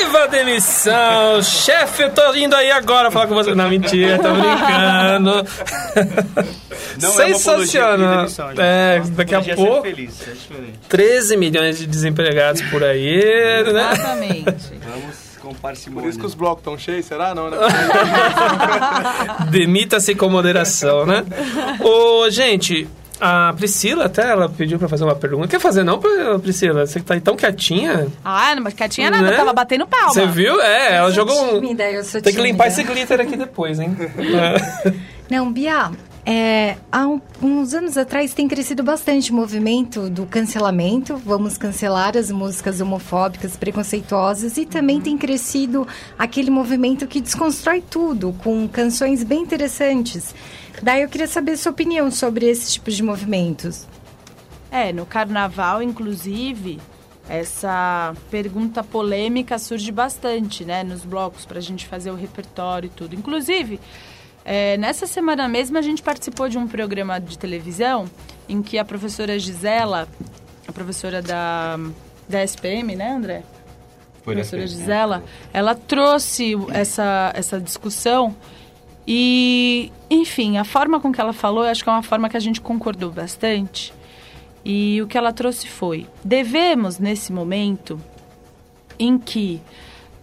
[0.09, 1.43] Viva a demissão!
[1.43, 3.53] Chefe, eu tô indo aí agora falar com você.
[3.53, 5.45] Não, mentira, tô brincando.
[6.99, 7.97] Não é Sensacional.
[7.97, 9.83] de demissão, é, daqui a é pouco.
[9.83, 10.79] feliz, é diferente.
[10.89, 13.23] 13 milhões de desempregados por aí,
[13.71, 13.91] né?
[13.91, 14.79] Exatamente.
[15.43, 15.59] Vamos
[15.93, 17.35] Por isso que os blocos estão cheios, será?
[17.35, 17.57] Não, né?
[19.51, 21.23] Demita-se com moderação, né?
[21.81, 22.87] Ô, gente,
[23.19, 25.47] a Priscila até ela pediu pra fazer uma pergunta.
[25.47, 25.99] Quer fazer não,
[26.41, 26.85] Priscila?
[26.85, 28.07] Você tá aí tão quietinha.
[28.23, 29.35] Ah, mas quietinha nada, Né?
[29.37, 30.13] tava batendo palma.
[30.13, 30.59] Você viu?
[30.61, 31.59] É, ela jogou um...
[31.61, 32.81] tímida, eu sou Tem que limpar tímida.
[32.81, 33.95] esse glitter aqui depois, hein?
[35.29, 35.91] Não, Bia,
[36.25, 41.15] é, há um- uns anos atrás tem crescido bastante o movimento do cancelamento.
[41.17, 44.57] Vamos cancelar as músicas homofóbicas, preconceituosas.
[44.57, 50.33] E também tem crescido aquele movimento que desconstrói tudo, com canções bem interessantes.
[50.81, 53.85] Daí eu queria saber sua opinião sobre esse tipo de movimentos.
[54.71, 56.79] É, no carnaval, inclusive,
[57.27, 60.83] essa pergunta polêmica surge bastante, né?
[60.83, 63.15] Nos blocos, pra gente fazer o repertório e tudo.
[63.15, 63.79] Inclusive,
[64.45, 68.09] é, nessa semana mesmo, a gente participou de um programa de televisão
[68.47, 70.07] em que a professora Gisela,
[70.67, 71.77] a professora da,
[72.27, 73.43] da SPM, né, André?
[74.23, 78.35] Foi da professora SPM, Gisela, ela trouxe essa, essa discussão
[79.11, 82.37] e, enfim, a forma com que ela falou, eu acho que é uma forma que
[82.37, 83.91] a gente concordou bastante.
[84.63, 87.99] E o que ela trouxe foi: devemos, nesse momento,
[88.99, 89.59] em que.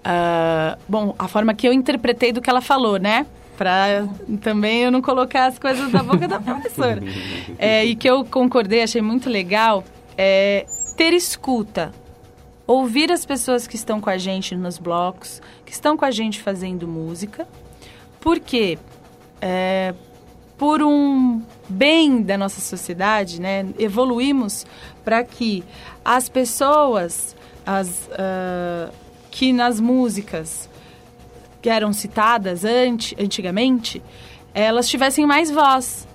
[0.05, 3.26] ah, bom, a forma que eu interpretei do que ela falou, né?
[3.59, 4.07] Pra
[4.41, 7.03] também eu não colocar as coisas da boca da professora.
[7.59, 9.82] É, e que eu concordei, achei muito legal,
[10.16, 10.64] é
[10.97, 11.93] ter escuta.
[12.66, 16.41] Ouvir as pessoas que estão com a gente nos blocos, que estão com a gente
[16.41, 17.49] fazendo música.
[18.27, 18.77] Porque
[19.41, 19.95] é,
[20.59, 24.66] por um bem da nossa sociedade, né, evoluímos
[25.05, 25.62] para que
[26.05, 28.91] as pessoas as, ah,
[29.31, 30.68] que nas músicas
[31.62, 34.03] que eram citadas ante, antigamente,
[34.53, 36.09] elas tivessem mais voz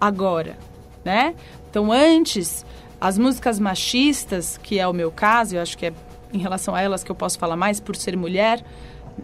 [0.00, 0.56] agora,
[1.04, 1.34] né?
[1.68, 2.64] Então, antes,
[2.98, 5.92] as músicas machistas, que é o meu caso, eu acho que é
[6.32, 8.64] em relação a elas que eu posso falar mais por ser mulher,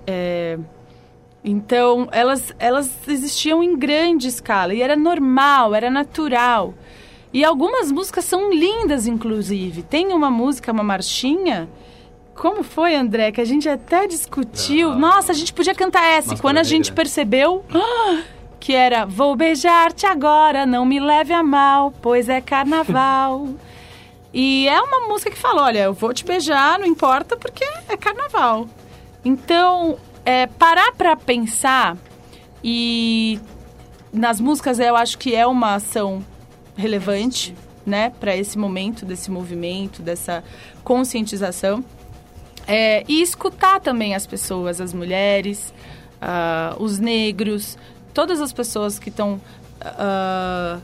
[0.06, 0.58] é,
[1.44, 6.72] então, elas, elas existiam em grande escala e era normal, era natural.
[7.34, 9.82] E algumas músicas são lindas, inclusive.
[9.82, 11.68] Tem uma música, uma marchinha.
[12.34, 13.30] Como foi, André?
[13.30, 14.92] Que a gente até discutiu.
[14.92, 14.96] Ah.
[14.96, 16.34] Nossa, a gente podia cantar essa.
[16.36, 16.96] Quando a gente Negra.
[17.02, 18.22] percebeu ah,
[18.58, 23.48] que era Vou beijar-te agora, não me leve a mal, pois é carnaval.
[24.36, 27.96] E é uma música que fala: olha, eu vou te beijar, não importa, porque é
[27.96, 28.66] carnaval.
[29.24, 31.96] Então, é, parar pra pensar
[32.62, 33.38] e
[34.12, 36.24] nas músicas eu acho que é uma ação
[36.76, 37.54] relevante,
[37.86, 40.42] né, para esse momento desse movimento, dessa
[40.82, 41.84] conscientização.
[42.66, 45.74] É, e escutar também as pessoas, as mulheres,
[46.20, 47.76] ah, os negros,
[48.14, 49.38] todas as pessoas que estão
[49.82, 50.78] ah,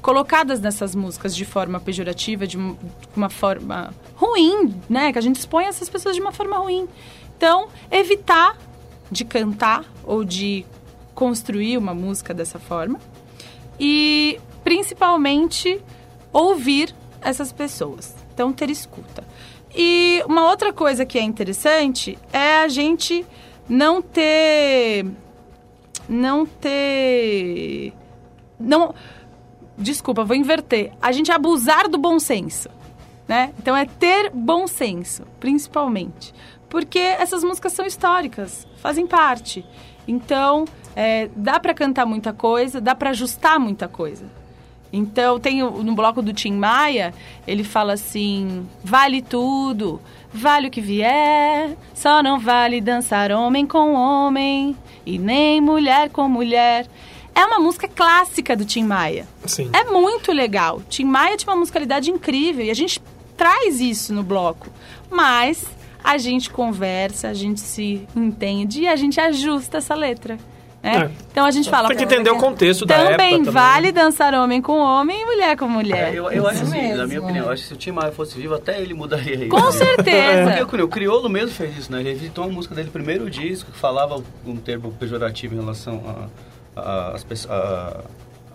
[0.00, 2.76] colocadas nessas músicas de forma pejorativa, de um-
[3.14, 5.12] uma forma ruim, né?
[5.12, 6.88] Que a gente expõe essas pessoas de uma forma ruim.
[7.42, 8.56] Então, evitar
[9.10, 10.64] de cantar ou de
[11.12, 13.00] construir uma música dessa forma.
[13.80, 15.82] E, principalmente,
[16.32, 18.14] ouvir essas pessoas.
[18.32, 19.24] Então, ter escuta.
[19.74, 23.26] E uma outra coisa que é interessante é a gente
[23.68, 25.04] não ter.
[26.08, 27.92] Não ter.
[28.56, 28.94] Não.
[29.76, 30.92] Desculpa, vou inverter.
[31.02, 32.68] A gente abusar do bom senso.
[33.26, 33.52] Né?
[33.58, 36.32] Então é ter bom senso, principalmente.
[36.72, 39.62] Porque essas músicas são históricas, fazem parte.
[40.08, 40.64] Então,
[40.96, 44.24] é, dá para cantar muita coisa, dá para ajustar muita coisa.
[44.90, 47.12] Então, tem no bloco do Tim Maia,
[47.46, 50.00] ele fala assim: vale tudo,
[50.32, 56.26] vale o que vier, só não vale dançar homem com homem e nem mulher com
[56.26, 56.86] mulher.
[57.34, 59.28] É uma música clássica do Tim Maia.
[59.44, 59.68] Sim.
[59.74, 60.80] É muito legal.
[60.88, 62.98] Tim Maia tinha uma musicalidade incrível e a gente
[63.36, 64.68] traz isso no bloco.
[65.10, 65.66] Mas
[66.02, 70.36] a gente conversa, a gente se entende e a gente ajusta essa letra.
[70.82, 70.96] Né?
[70.96, 71.10] É.
[71.30, 71.86] Então a gente fala.
[71.86, 73.52] Tem que entender o contexto da época Também também.
[73.52, 76.12] vale dançar homem com homem e mulher com mulher.
[76.12, 78.10] É, eu, eu acho assim, na minha opinião, eu acho que se o Tim Maia
[78.10, 79.48] fosse vivo, até ele mudaria isso.
[79.48, 80.56] Com certeza.
[80.66, 82.00] Porque o Criolo mesmo fez isso, né?
[82.00, 86.28] Ele revisitou uma música dele, primeiro disco, que falava um termo pejorativo em relação
[86.74, 88.00] a, a, pessoas- a,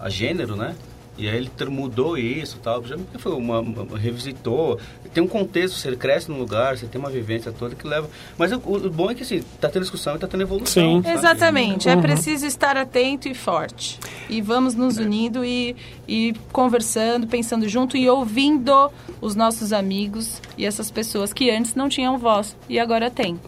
[0.02, 0.76] a gênero, né?
[1.18, 2.84] E aí ele mudou isso e tal.
[2.86, 4.80] Já foi uma, uma- revisitou.
[5.14, 8.08] Tem um contexto, você cresce num lugar, você tem uma vivência toda que leva.
[8.38, 10.98] Mas o, o bom é que assim, tá tendo discussão e tá tendo evolução.
[10.98, 11.02] Sim.
[11.04, 11.18] sabe?
[11.18, 12.02] Exatamente, é Uhum.
[12.02, 14.00] preciso estar atento e forte.
[14.30, 15.76] E vamos nos unindo e,
[16.08, 21.90] e conversando, pensando junto e ouvindo os nossos amigos e essas pessoas que antes não
[21.90, 23.40] tinham voz e agora têm.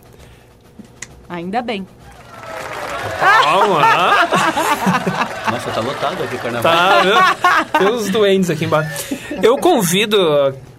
[1.30, 1.86] Ainda bem.
[3.20, 3.82] Calma.
[5.52, 6.72] Nossa, tá lotado aqui o carnaval.
[6.72, 7.80] Tá, viu?
[7.80, 9.16] Tem uns doentes aqui embaixo.
[9.42, 10.18] Eu convido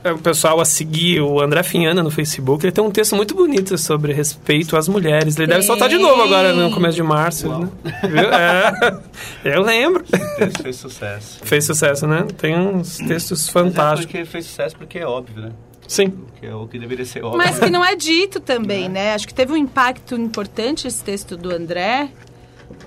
[0.05, 2.65] é, o pessoal a seguir o André Finhana no Facebook.
[2.65, 5.37] Ele tem um texto muito bonito sobre respeito às mulheres.
[5.37, 7.49] Ele deve soltar de novo agora no começo de março.
[7.49, 7.69] Né?
[8.03, 8.31] Viu?
[8.33, 8.73] É,
[9.45, 10.05] eu lembro.
[10.39, 11.39] Esse fez sucesso.
[11.43, 12.25] Fez sucesso, né?
[12.39, 14.07] Tem uns textos Mas é fantásticos.
[14.13, 15.51] porque fez sucesso porque é óbvio, né?
[15.91, 16.13] Sim.
[16.39, 17.39] Que é o que deveria ser óbvio.
[17.39, 19.13] Mas que não é dito também, né?
[19.13, 22.11] Acho que teve um impacto importante esse texto do André,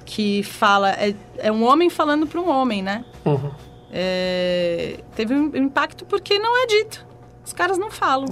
[0.06, 0.92] que fala.
[0.92, 3.04] É, é um homem falando para um homem, né?
[3.26, 3.52] Uhum.
[3.92, 7.06] É, teve um impacto porque não é dito.
[7.46, 8.30] Os caras não falam.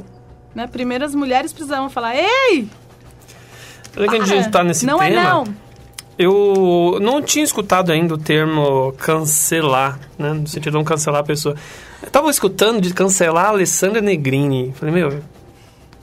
[0.56, 0.66] Né?
[0.68, 2.70] Primeiro as mulheres precisavam falar: Ei!
[3.94, 5.44] Já que a gente para, tá nesse não tema, é não.
[6.18, 10.32] eu não tinha escutado ainda o termo cancelar, né?
[10.32, 11.58] No sentido de não cancelar a pessoa.
[12.02, 14.74] Eu tava escutando de cancelar a Alessandra Negrini.
[14.76, 15.22] Falei, meu,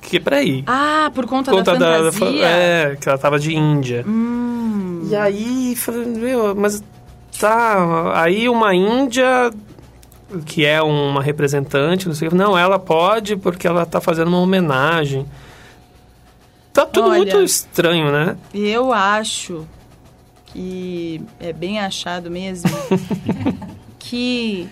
[0.00, 0.62] que peraí.
[0.66, 2.46] Ah, por conta, Conta da da, fantasia?
[2.46, 4.04] é, que ela tava de Índia.
[4.06, 5.06] Hum.
[5.10, 6.82] E aí, falei, meu, mas
[7.38, 9.50] tá, aí uma Índia
[10.44, 14.40] que é uma representante, não sei, o não, ela pode porque ela tá fazendo uma
[14.40, 15.26] homenagem.
[16.72, 17.16] Tá tudo Olha.
[17.18, 18.36] muito estranho, né?
[18.54, 19.66] Eu acho
[20.46, 22.70] que é bem achado mesmo
[23.98, 24.68] que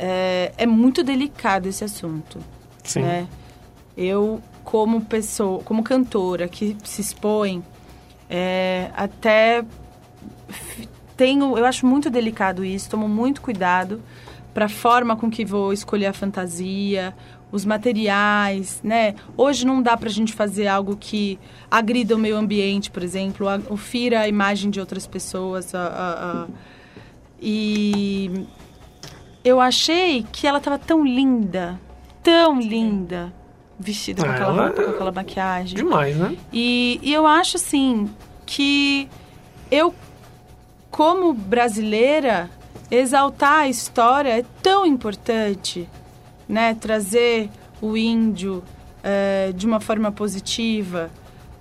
[0.00, 2.38] é, é muito delicado esse assunto.
[2.82, 3.02] Sim.
[3.02, 3.28] né?
[3.96, 7.62] Eu, como pessoa, como cantora que se expõe,
[8.28, 9.62] é, até
[11.16, 14.00] tenho, eu acho muito delicado isso, tomo muito cuidado
[14.54, 17.14] para a forma com que vou escolher a fantasia,
[17.52, 19.14] os materiais, né?
[19.36, 21.38] Hoje não dá para a gente fazer algo que
[21.70, 25.74] agrida o meio ambiente, por exemplo, ou fira a imagem de outras pessoas.
[25.74, 26.46] a- a- a-
[27.42, 28.46] E
[29.44, 31.80] eu achei que ela estava tão linda,
[32.22, 33.32] tão linda,
[33.78, 35.76] vestida com aquela Ela roupa, com é aquela maquiagem.
[35.76, 36.36] Demais, né?
[36.52, 38.10] E, e eu acho assim
[38.44, 39.08] que
[39.70, 39.94] eu,
[40.90, 42.50] como brasileira,
[42.90, 45.88] exaltar a história é tão importante,
[46.48, 46.74] né?
[46.74, 47.48] Trazer
[47.80, 48.62] o índio
[49.02, 51.10] eh, de uma forma positiva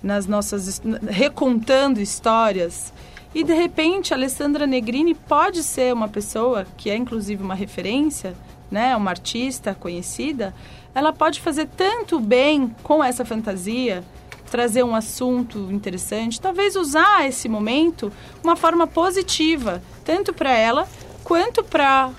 [0.01, 2.93] nas nossas recontando histórias.
[3.33, 8.35] E de repente, a Alessandra Negrini pode ser uma pessoa que é inclusive uma referência,
[8.71, 10.53] né, uma artista conhecida,
[10.93, 14.03] ela pode fazer tanto bem com essa fantasia,
[14.49, 18.11] trazer um assunto interessante, talvez usar esse momento
[18.43, 20.87] uma forma positiva, tanto para ela
[21.23, 22.11] quanto para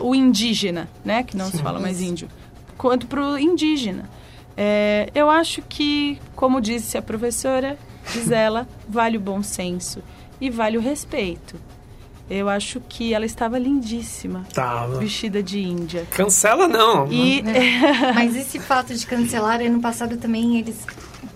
[0.00, 2.28] o indígena, né, que não se fala mais índio,
[2.78, 4.08] quanto para o indígena.
[4.56, 7.78] É, eu acho que, como disse a professora,
[8.12, 10.02] diz ela, vale o bom senso
[10.42, 11.54] e vale o respeito.
[12.28, 14.98] Eu acho que ela estava lindíssima, Tava.
[14.98, 16.04] vestida de índia.
[16.10, 17.06] Cancela não.
[17.12, 17.42] E
[18.14, 20.84] Mas esse fato de cancelar, ano passado também eles.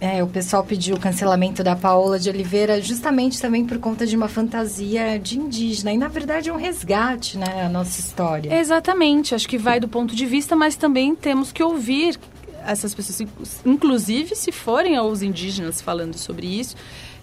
[0.00, 4.16] é, o pessoal pediu o cancelamento da Paola de Oliveira justamente também por conta de
[4.16, 5.92] uma fantasia de indígena.
[5.92, 7.64] E na verdade é um resgate, né?
[7.64, 8.52] A nossa história.
[8.58, 12.18] Exatamente, acho que vai do ponto de vista, mas também temos que ouvir
[12.66, 13.28] essas pessoas,
[13.64, 16.74] inclusive se forem os indígenas falando sobre isso,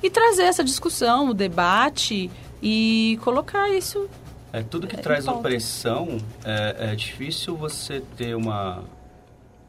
[0.03, 2.29] e trazer essa discussão, o debate
[2.61, 4.09] e colocar isso.
[4.51, 8.83] É, tudo que É, traz opressão, é, é difícil você ter uma,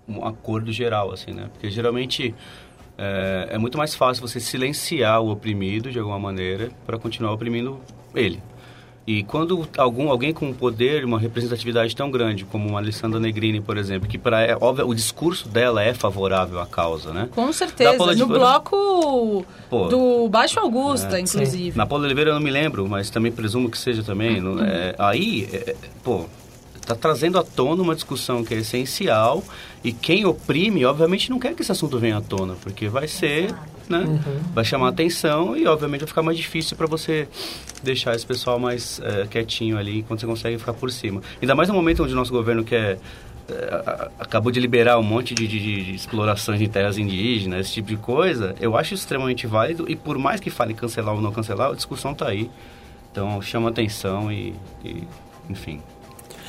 [0.06, 1.48] um acordo geral, assim, né?
[1.52, 2.34] Porque geralmente
[2.98, 7.80] é, é muito mais fácil você silenciar o oprimido de alguma maneira para continuar oprimindo
[8.14, 8.42] ele.
[9.06, 13.60] E quando algum alguém com um poder, uma representatividade tão grande como uma Alessandra Negrini,
[13.60, 17.28] por exemplo, que para é, óbvio, o discurso dela é favorável à causa, né?
[17.34, 19.88] Com certeza, Paula no bloco Pô.
[19.88, 21.76] do Baixo Augusta, É, inclusive.
[21.76, 24.40] Na Paula Oliveira eu não me lembro, mas também presumo que seja também.
[24.40, 26.24] não- é, aí, é, é, pô,
[26.86, 29.42] tá trazendo à tona uma discussão que é essencial
[29.82, 33.54] e quem oprime, obviamente, não quer que esse assunto venha à tona, porque vai ser,
[33.88, 34.04] né?
[34.54, 37.28] Vai chamar atenção e, obviamente, vai ficar mais difícil para você
[37.82, 41.20] deixar esse pessoal mais é, quietinho ali enquanto você consegue ficar por cima.
[41.40, 42.98] Ainda mais no momento onde o nosso governo quer
[43.86, 47.74] a- acabou de liberar um monte de, de- de- de explorações em terras indígenas, esse
[47.74, 51.30] tipo de coisa, eu acho extremamente válido e por mais que fale cancelar ou não
[51.30, 52.50] cancelar, a discussão tá aí.
[53.12, 55.04] Então chama atenção e, e,
[55.50, 55.80] enfim,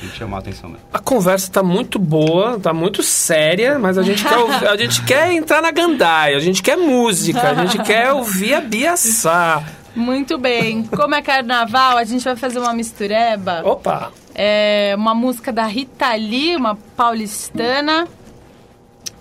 [0.00, 0.84] tem que chamar atenção mesmo.
[0.92, 5.02] A conversa tá muito boa, tá muito séria, mas a gente quer, ouvir- a gente
[5.04, 9.62] quer entrar na gandaia, a gente quer música, a gente quer ouvir a Bia Sá.
[9.94, 10.82] Muito bem.
[10.84, 13.62] Como é carnaval, a gente vai fazer uma mistureba.
[13.64, 14.12] Opa!
[14.34, 18.06] É uma música da Rita Lee, uma paulistana.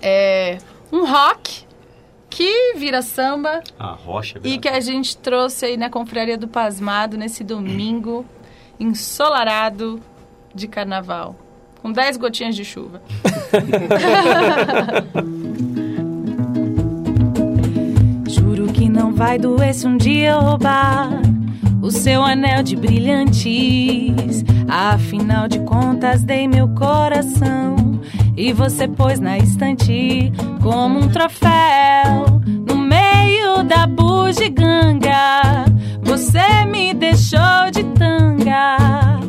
[0.02, 0.58] É
[0.92, 1.64] um rock
[2.30, 7.18] que vira samba A rocha, e que a gente trouxe aí na Confraria do Pasmado
[7.18, 8.26] nesse domingo
[8.78, 10.02] ensolarado
[10.56, 11.36] de carnaval.
[11.82, 13.02] Com 10 gotinhas de chuva.
[18.28, 21.10] Juro que não vai doer se um dia eu roubar
[21.82, 24.44] o seu anel de brilhantes.
[24.68, 27.76] Afinal de contas, dei meu coração
[28.36, 30.32] e você pôs na estante
[30.62, 35.66] como um troféu no meio da bugiganga.
[36.02, 39.25] Você me deixou de tanga.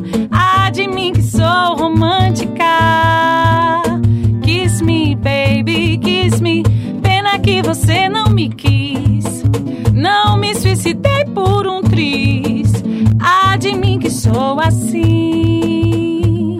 [10.47, 12.71] Me suicidei por um tris.
[13.19, 16.57] Ah, de mim que sou assim.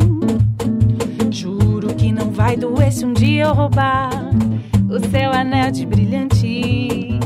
[1.32, 4.10] Juro que não vai doer se um dia eu roubar
[4.90, 7.18] o seu anel de brilhantes.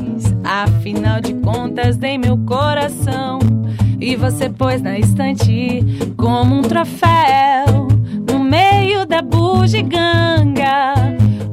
[0.44, 3.40] Afinal de contas, dei meu coração
[4.00, 5.84] e você pôs na estante
[6.16, 7.91] como um troféu
[8.52, 10.94] meio da bugiganga.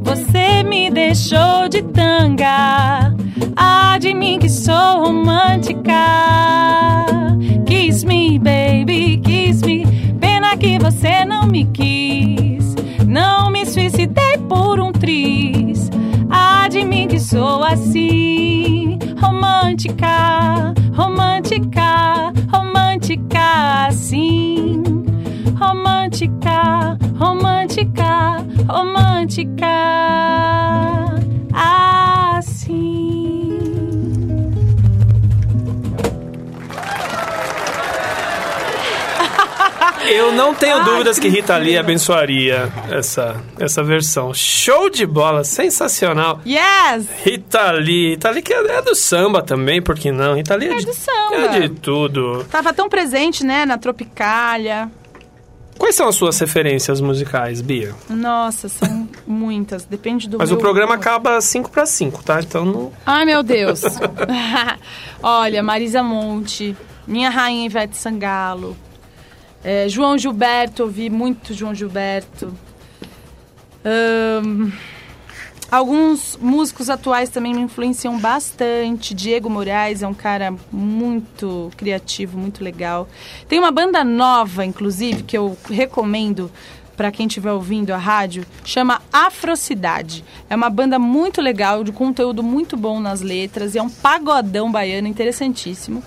[0.03, 3.14] Você me deixou de tanga.
[3.57, 5.94] Ah, de mim que sou romântica.
[7.66, 9.86] Kiss me, baby, kiss me.
[10.18, 12.74] Pena que você não me quis.
[13.07, 15.88] Não me suicidei por um tris.
[16.28, 18.99] Ah, de mim que sou assim.
[19.20, 25.07] Romântica, romântica, romântica assim.
[25.59, 28.36] Romântica, romântica,
[28.68, 29.66] romântica
[31.52, 33.18] assim.
[40.11, 44.32] Eu não tenho dúvidas que Rita Lee abençoaria essa, essa versão.
[44.32, 46.40] Show de bola, sensacional.
[46.46, 47.06] Yes!
[47.24, 48.11] Rita Lee.
[48.11, 50.34] Rita Lee que é, é do samba também, por que não?
[50.34, 51.36] Rita Lee é, É de, do samba.
[51.56, 52.44] é de tudo.
[52.50, 54.90] Tava tão presente, né, na Tropicália.
[55.79, 57.95] Quais são as suas referências musicais, Bia?
[58.11, 59.85] Nossa, são muitas.
[59.85, 61.01] Depende do Mas o programa humor.
[61.01, 62.41] acaba 5 para 5, tá?
[62.41, 62.93] Então não...
[63.07, 63.83] Ai, meu Deus.
[65.22, 66.76] Olha, Marisa Monte,
[67.07, 68.76] minha rainha Ivete Sangalo,
[69.62, 72.53] é, João Gilberto, ouvi muito João Gilberto.
[73.85, 74.70] Ahn,
[75.71, 79.14] alguns músicos atuais também me influenciam bastante.
[79.14, 83.09] Diego Moraes é um cara muito criativo, muito legal.
[83.49, 86.51] Tem uma banda nova, inclusive, que eu recomendo
[86.97, 90.25] para quem estiver ouvindo a rádio, chama Afrocidade.
[90.51, 94.73] É uma banda muito legal, de conteúdo muito bom nas letras, e é um pagodão
[94.73, 96.03] baiano interessantíssimo.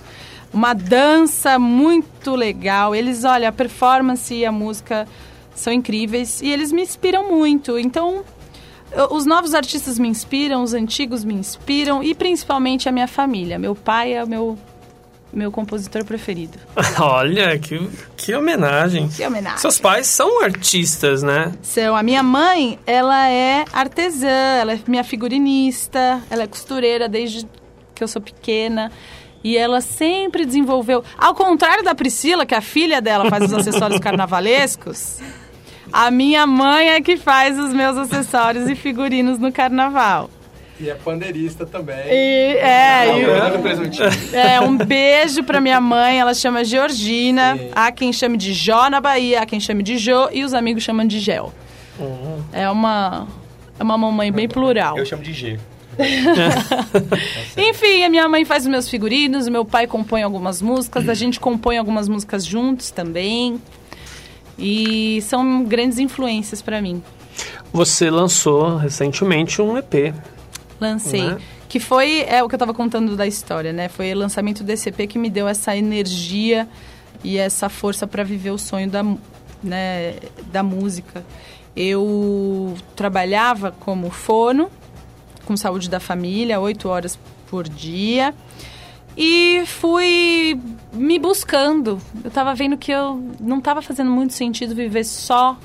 [0.54, 2.94] Uma dança muito legal.
[2.94, 5.08] Eles, olha, a performance e a música
[5.56, 7.80] são incríveis e eles me inspiram muito.
[7.80, 8.26] Então,
[9.10, 13.58] os novos artistas me inspiram, os antigos me inspiram e principalmente a minha família.
[13.58, 14.58] Meu pai é o meu,
[15.32, 16.58] meu compositor preferido.
[17.00, 19.08] Olha, que, que homenagem.
[19.08, 19.60] Que homenagem.
[19.60, 21.54] Seus pais são artistas, né?
[21.62, 27.48] São, a minha mãe, ela é artesã, ela é minha figurinista, ela é costureira desde
[27.96, 28.92] que eu sou pequena.
[29.44, 31.04] E ela sempre desenvolveu.
[31.18, 35.18] Ao contrário da Priscila, que a filha dela faz os acessórios carnavalescos,
[35.92, 40.30] a minha mãe é que faz os meus acessórios e figurinos no carnaval.
[40.80, 41.96] E é pandeirista também.
[42.10, 43.24] E, é, Ah, e-
[44.34, 47.58] é, um beijo pra minha mãe, ela chama Georgina.
[47.76, 50.82] Há quem chame de Jó na Bahia, há quem chame de Jô e os amigos
[50.84, 51.54] chamam de Gel.
[52.52, 53.28] É uma,
[53.80, 54.98] é uma mamãe bem plural.
[54.98, 55.60] Eu chamo de G.
[57.58, 61.14] Enfim, a minha mãe faz os meus figurinos, o meu pai compõe algumas músicas, a
[61.14, 63.62] gente compõe algumas músicas juntos também.
[64.62, 67.02] E são grandes influências pra mim.
[67.74, 70.14] Você lançou recentemente um EP.
[70.80, 71.24] Lancei.
[71.24, 71.38] Né?
[71.68, 73.90] Que foi é o que eu tava contando da história, né?
[73.90, 76.68] Foi o lançamento desse EP que me deu essa energia
[77.24, 79.04] e essa força para viver o sonho da,
[79.64, 80.16] né,
[80.52, 81.26] da música.
[81.76, 84.70] Eu trabalhava como fono,
[85.46, 87.18] com saúde da família, oito horas
[87.50, 88.34] por dia.
[89.18, 90.60] E fui
[90.94, 92.00] me buscando.
[92.24, 95.58] Eu tava vendo que eu não tava fazendo muito sentido viver só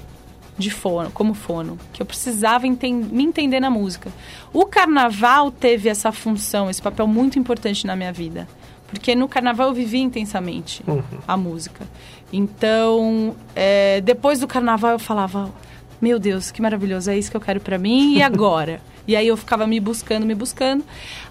[0.58, 4.10] de fono, como fono, que eu precisava me entender na música.
[4.52, 8.48] O carnaval teve essa função, esse papel muito importante na minha vida,
[8.86, 10.82] porque no carnaval eu vivi intensamente
[11.28, 11.86] a música.
[12.32, 15.52] Então, é, depois do carnaval eu falava,
[16.00, 18.80] meu Deus, que maravilhoso, é isso que eu quero pra mim e agora?
[19.06, 20.84] e aí eu ficava me buscando, me buscando,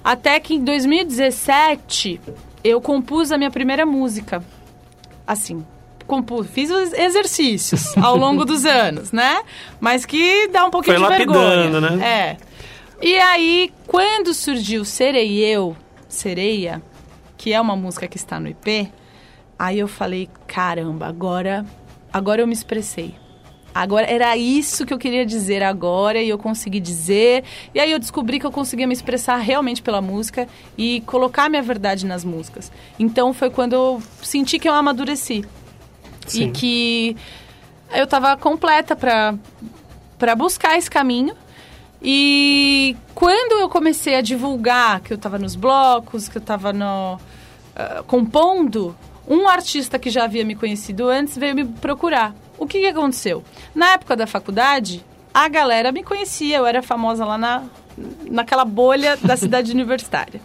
[0.03, 2.21] até que em 2017
[2.63, 4.43] eu compus a minha primeira música.
[5.27, 5.65] Assim,
[6.07, 9.41] compus, fiz os exercícios ao longo dos anos, né?
[9.79, 11.81] Mas que dá um pouquinho Foi de vergonha.
[11.81, 12.07] né?
[12.07, 12.37] É.
[13.01, 15.75] E aí, quando surgiu Serei Eu,
[16.07, 16.81] Sereia,
[17.37, 18.91] que é uma música que está no IP,
[19.59, 21.65] aí eu falei, caramba, agora,
[22.11, 23.15] agora eu me expressei.
[23.75, 27.43] Agora era isso que eu queria dizer agora e eu consegui dizer.
[27.73, 30.47] E aí eu descobri que eu conseguia me expressar realmente pela música
[30.77, 32.71] e colocar minha verdade nas músicas.
[32.97, 35.43] Então foi quando eu senti que eu amadureci.
[36.25, 36.43] Sim.
[36.43, 37.17] E que
[37.93, 39.35] eu tava completa pra
[40.17, 41.35] para buscar esse caminho.
[42.01, 47.19] E quando eu comecei a divulgar que eu estava nos blocos, que eu estava no
[47.75, 48.95] ah, compondo,
[49.27, 52.33] um artista que já havia me conhecido antes veio me procurar.
[52.57, 53.43] O que, que aconteceu?
[53.73, 55.03] Na época da faculdade,
[55.33, 57.63] a galera me conhecia, eu era famosa lá na,
[58.29, 60.39] naquela bolha da cidade universitária.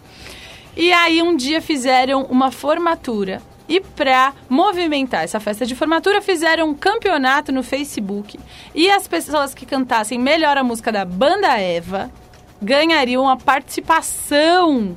[0.75, 6.69] E aí um dia fizeram uma formatura e para movimentar essa festa de formatura fizeram
[6.69, 8.39] um campeonato no Facebook
[8.73, 12.11] e as pessoas que cantassem melhor a música da Banda Eva
[12.61, 14.95] ganhariam a participação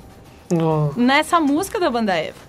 [0.97, 2.44] nessa música da Banda Eva.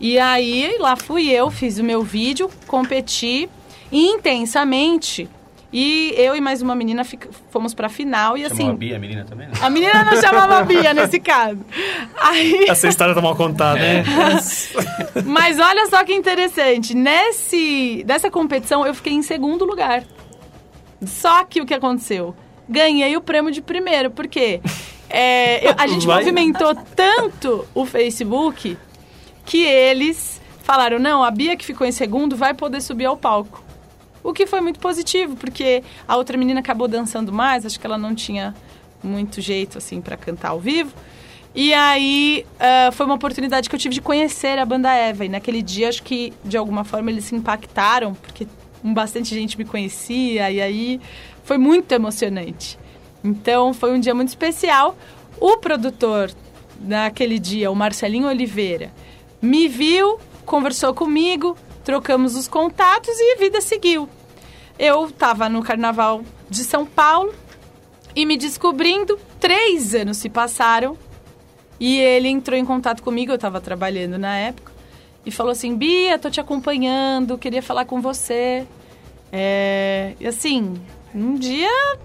[0.00, 3.48] E aí lá fui eu, fiz o meu vídeo, competi
[3.90, 5.28] intensamente
[5.70, 7.02] e eu e mais uma menina
[7.50, 8.70] fomos pra final e Chamou assim.
[8.70, 9.52] a Bia, a menina também, né?
[9.60, 11.58] A menina não chamava Bia nesse caso.
[12.16, 14.02] Aí, Essa história tá mal contada, né?
[15.26, 16.94] mas olha só que interessante.
[16.94, 20.04] Nesse, nessa competição eu fiquei em segundo lugar.
[21.04, 22.34] Só que o que aconteceu?
[22.66, 24.60] Ganhei o prêmio de primeiro, porque
[25.10, 26.18] é, a gente Vai.
[26.20, 28.76] movimentou tanto o Facebook
[29.48, 33.64] que eles falaram: não, a Bia que ficou em segundo vai poder subir ao palco.
[34.22, 37.96] O que foi muito positivo, porque a outra menina acabou dançando mais, acho que ela
[37.96, 38.54] não tinha
[39.02, 40.92] muito jeito assim para cantar ao vivo.
[41.54, 45.24] E aí ah, foi uma oportunidade que eu tive de conhecer a banda Eva.
[45.24, 48.46] E naquele dia acho que de alguma forma eles se impactaram, porque
[48.82, 51.00] bastante gente me conhecia, e aí
[51.42, 52.78] foi muito emocionante.
[53.24, 54.94] Então foi um dia muito especial.
[55.40, 56.30] O produtor
[56.80, 58.92] naquele dia, o Marcelinho Oliveira,
[59.40, 64.08] me viu, conversou comigo, trocamos os contatos e a vida seguiu.
[64.78, 67.34] Eu estava no Carnaval de São Paulo
[68.14, 70.96] e me descobrindo, três anos se passaram
[71.80, 74.72] e ele entrou em contato comigo, eu estava trabalhando na época,
[75.24, 78.66] e falou assim, Bia, tô te acompanhando, queria falar com você.
[79.30, 80.74] É, e assim,
[81.14, 81.98] um dia,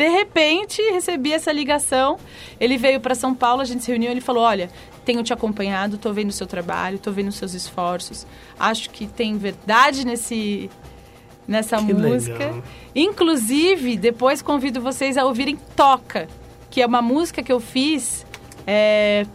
[0.00, 2.18] de repente, recebi essa ligação.
[2.58, 4.70] Ele veio para São Paulo, a gente se reuniu, ele falou, olha,
[5.04, 8.26] tenho te acompanhado, tô vendo o seu trabalho, tô vendo os seus esforços.
[8.58, 10.70] Acho que tem verdade nesse
[11.46, 12.38] nessa Que música.
[12.38, 12.62] legal.
[12.94, 16.28] Inclusive, depois convido vocês a ouvirem Toca,
[16.70, 18.24] que é uma música que eu fiz
[18.66, 19.26] é,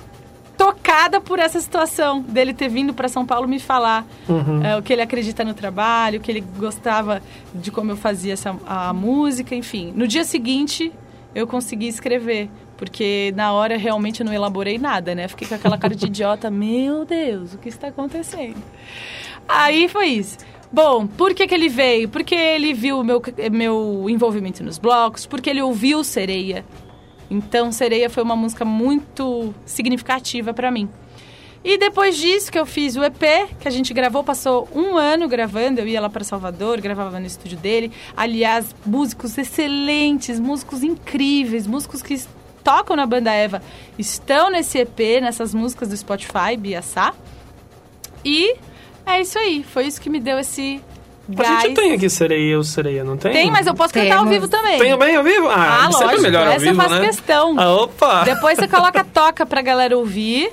[0.57, 4.63] tocada por essa situação dele ter vindo para São Paulo me falar Uhum.
[4.65, 7.21] é, o que ele acredita no trabalho, o que ele gostava
[7.53, 9.91] de como eu fazia essa, a música, enfim.
[9.95, 10.91] No dia seguinte,
[11.33, 15.27] eu consegui escrever, porque na hora realmente eu não elaborei nada, né?
[15.27, 18.61] Fiquei com aquela cara de idiota, meu Deus, o que está acontecendo?
[19.47, 20.37] Aí foi isso.
[20.71, 22.09] Bom, por que, que ele veio?
[22.09, 23.21] Porque ele viu o meu,
[23.51, 26.65] meu envolvimento nos blocos, porque ele ouviu Sereia.
[27.29, 30.89] Então, Sereia foi uma música muito significativa para mim.
[31.63, 35.27] E depois disso que eu fiz o EP, que a gente gravou, passou um ano
[35.27, 37.91] gravando, eu ia lá para Salvador, gravava no estúdio dele.
[38.15, 42.21] Aliás, músicos excelentes, músicos incríveis, músicos que
[42.63, 43.63] tocam na banda Eva
[43.97, 47.15] estão nesse EP, nessas músicas do Spotify, Biaçá.
[48.23, 48.57] E
[49.03, 50.79] é isso aí, foi isso que me deu esse
[51.31, 51.61] A gás.
[51.63, 53.31] gente tem aqui sereia, eu sereia, não tem?
[53.31, 54.31] Tem, mas eu posso cantar ao Temos.
[54.31, 54.77] vivo também.
[54.79, 55.47] Tem bem ao vivo?
[55.49, 57.05] Ah, Ah, sempre lógico, melhor ao essa eu vivo, faço né?
[57.07, 57.55] questão.
[57.59, 58.23] Ah, opa!
[58.23, 60.51] Depois você coloca toca pra galera ouvir,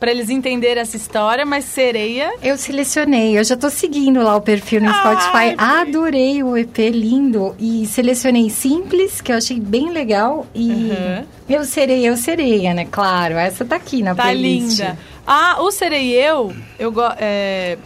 [0.00, 2.32] pra eles entenderem essa história, mas sereia.
[2.42, 5.54] Eu selecionei, eu já tô seguindo lá o perfil no Ai, Spotify.
[5.58, 10.46] Adorei o EP lindo e selecionei simples, que eu achei bem legal.
[10.54, 11.24] E Uhum.
[11.48, 12.86] eu serei, eu sereia, né?
[12.90, 14.78] Claro, essa tá aqui na Tá playlist.
[14.80, 14.98] linda.
[15.26, 17.76] Ah, o Serei Eu, eu go- é,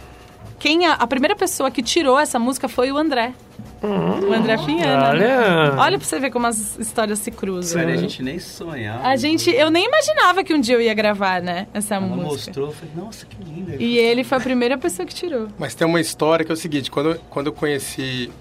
[0.63, 3.33] quem a, a primeira pessoa que tirou essa música foi o André.
[3.81, 5.09] o André Finhana.
[5.09, 5.73] olha.
[5.77, 7.81] Olha pra você ver como as histórias se cruzam.
[7.81, 9.05] Sério, a gente nem sonhava.
[9.05, 12.23] A gente, eu nem imaginava que um dia eu ia gravar, né, essa Ela música.
[12.31, 13.75] mostrou, eu falei, nossa, que linda.
[13.77, 15.49] E ele foi a primeira pessoa que tirou.
[15.59, 18.31] Mas tem uma história que é o seguinte, quando, eu- quando eu conheci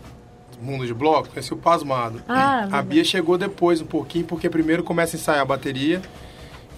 [0.60, 2.22] o mundo de bloco, conheci o Pasmado.
[2.28, 2.86] Ah, a verdade.
[2.86, 6.00] Bia chegou depois um pouquinho, porque primeiro começa a ensaiar a bateria,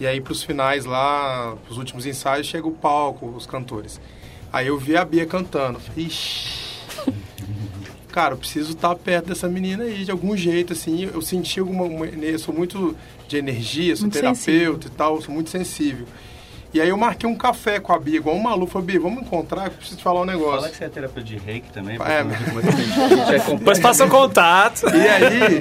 [0.00, 4.00] e aí pros finais lá, os últimos ensaios, chega o palco, os cantores.
[4.54, 6.62] Aí eu vi a Bia cantando, falei, ixi...
[8.12, 11.10] Cara, eu preciso estar perto dessa menina aí, de algum jeito, assim.
[11.12, 11.82] Eu senti alguma...
[11.82, 16.06] uma- eu sou muito de energia, sou Muito terapeuta e tal, sou muito sensível.
[16.72, 18.70] E aí eu marquei um café com a Bia, igual um maluco.
[18.70, 20.58] Falei, Bia, vamos encontrar, que eu preciso te falar um negócio.
[20.60, 21.96] Fala que você é terapeuta de reiki também.
[21.96, 24.86] É, mas- como é passa o contato.
[24.94, 25.58] E aí,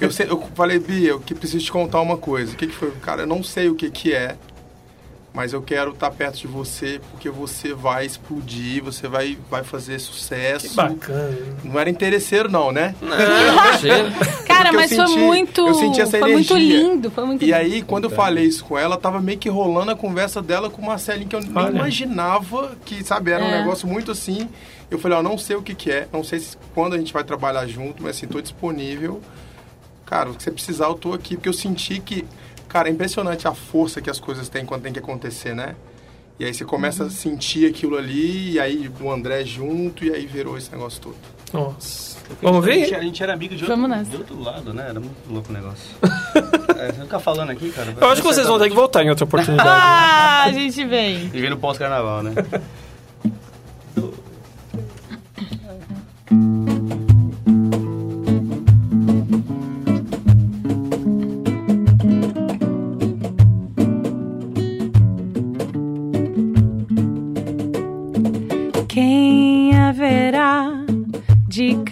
[0.00, 2.52] eu, eu falei, Bia, eu que preciso te contar uma coisa.
[2.52, 2.90] O que, que foi?
[3.00, 4.34] Cara, eu não sei o que, que é,
[5.34, 9.98] mas eu quero estar perto de você, porque você vai explodir, você vai, vai fazer
[9.98, 10.68] sucesso.
[10.68, 11.38] Que bacana.
[11.64, 12.94] Não era interesseiro, não, né?
[13.00, 13.16] Não.
[14.46, 16.82] Cara, porque mas foi senti- muito- Eu senti essa foi muito energia.
[16.82, 17.56] lindo, foi muito E lindo.
[17.56, 20.82] aí, quando eu falei isso com ela, tava meio que rolando a conversa dela com
[20.82, 21.70] o Marcelinho, que eu nem Olha.
[21.76, 23.58] imaginava que, sabe, era um É.
[23.60, 24.48] negócio muito assim.
[24.90, 27.12] Eu falei, ó, não sei o que que é, não sei se, quando a gente
[27.12, 29.20] vai trabalhar junto, mas assim, tô disponível.
[30.04, 32.26] Cara, o que você precisar, eu tô aqui, porque eu senti que,
[32.72, 35.76] cara, é impressionante a força que as coisas têm quando tem que acontecer, né?
[36.40, 40.26] E aí você começa a sentir aquilo ali, e aí o André junto, e aí
[40.26, 41.16] virou esse negócio todo.
[41.52, 42.18] Nossa.
[42.40, 42.96] Vamos A gente, ver?
[42.96, 44.86] a gente era amigo de outro, de outro lado, né?
[44.88, 45.90] Era muito louco o negócio.
[46.78, 47.94] é, você ficar falando aqui, cara.
[48.00, 49.68] Eu acho que vocês vão ter que voltar em outra oportunidade.
[50.42, 51.30] Ah, a gente vem.
[51.32, 52.32] E vem no pós-carnaval, né?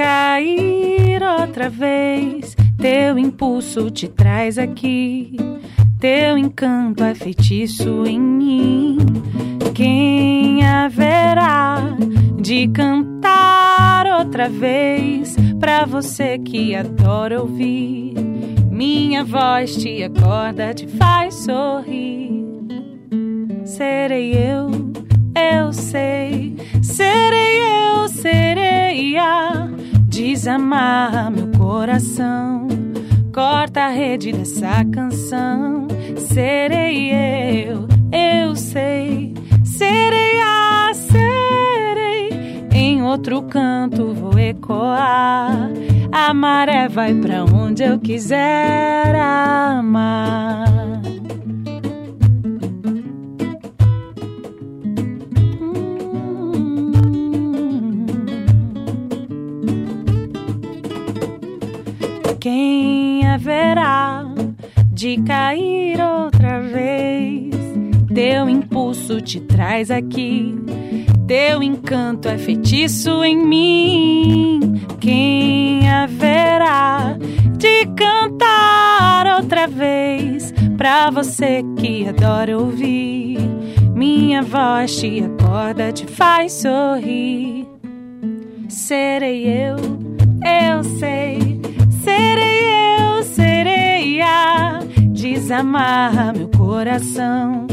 [0.00, 2.56] cair outra vez?
[2.78, 5.36] Teu impulso te traz aqui,
[5.98, 8.96] teu encanto é feitiço em mim.
[9.74, 11.82] Quem haverá
[12.40, 18.14] de cantar outra vez pra você que adora ouvir?
[18.70, 22.46] Minha voz te acorda, te faz sorrir.
[23.66, 24.70] Serei eu,
[25.58, 26.56] eu sei.
[26.80, 29.68] Serei eu, serei a
[30.10, 32.66] desamarra meu coração.
[33.32, 35.86] Corta a rede dessa canção.
[36.18, 39.32] Serei eu, eu sei.
[39.64, 42.66] Serei a, serei.
[42.72, 45.70] Em outro canto vou ecoar.
[46.12, 51.00] A maré vai pra onde eu quiser amar.
[62.40, 64.24] Quem haverá
[64.90, 67.54] de cair outra vez?
[68.14, 70.56] Teu impulso te traz aqui,
[71.28, 74.82] teu encanto é feitiço em mim.
[74.98, 77.14] Quem haverá
[77.58, 83.36] de cantar outra vez pra você que adora ouvir?
[83.94, 87.68] Minha voz te acorda, te faz sorrir.
[88.66, 89.76] Serei eu,
[90.42, 91.49] eu sei.
[92.02, 92.60] Serei
[92.98, 97.66] eu, serei a desamarra meu coração.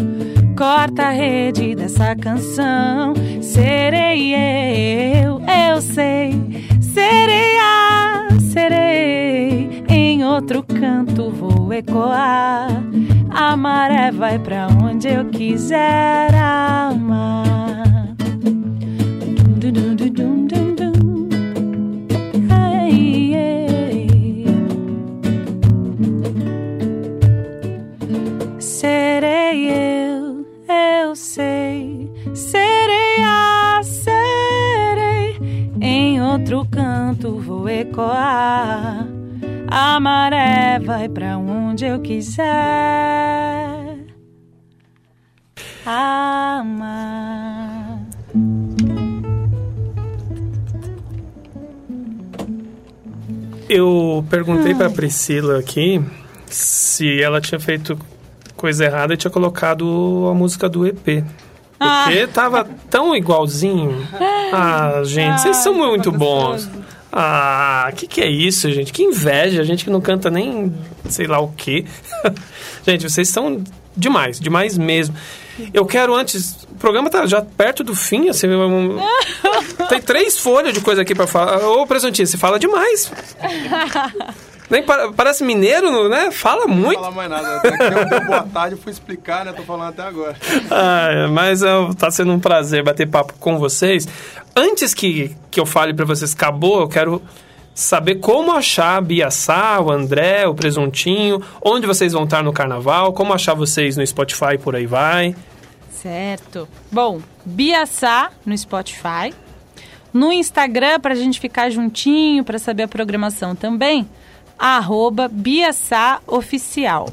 [0.57, 3.13] Corta a rede dessa canção.
[3.41, 6.33] Serei eu, eu sei.
[6.81, 9.83] Serei a, serei.
[9.87, 12.69] Em outro canto vou ecoar.
[13.29, 17.76] A maré vai pra onde eu quiser amar.
[39.69, 42.45] A maré vai pra onde eu quiser
[45.85, 46.87] amar.
[53.69, 56.01] Eu perguntei pra Priscila aqui
[56.45, 57.99] se ela tinha feito
[58.55, 61.23] coisa errada e tinha colocado a música do EP.
[61.77, 64.07] Porque tava tão igualzinho.
[64.49, 66.69] Ah, gente, vocês são muito bons.
[67.19, 68.93] Ah, que que é isso, gente?
[68.93, 70.71] Que inveja, gente que não canta nem
[71.09, 71.83] sei lá o quê.
[72.85, 73.63] gente, vocês são
[73.95, 75.15] demais, demais mesmo.
[75.73, 76.63] Eu quero antes.
[76.69, 78.47] O programa tá já perto do fim, assim.
[78.47, 78.99] um-
[79.89, 81.57] tem três folhas de coisa aqui pra falar.
[81.67, 83.11] Ô, presuntinho, você fala demais.
[84.69, 86.29] Nem pa- parece mineiro, né?
[86.31, 86.99] Fala Não muito.
[86.99, 87.57] vou falar mais nada.
[87.57, 89.53] Até que eu dei boa tarde, eu fui explicar, né?
[89.53, 90.35] Tô falando até agora.
[90.69, 94.05] Ah, mas é, tá sendo um prazer bater papo com vocês.
[94.55, 97.21] Antes que, que eu fale pra vocês, acabou, eu quero
[97.73, 103.13] saber como achar a Biaçá, o André, o Presuntinho, onde vocês vão estar no carnaval,
[103.13, 105.33] como achar vocês no Spotify e por aí vai.
[105.91, 106.67] Certo.
[106.91, 109.33] Bom, Biaçá no Spotify.
[110.13, 114.09] No Instagram, pra gente ficar juntinho, pra saber a programação também,
[114.57, 117.09] arroba Biaçá Oficial.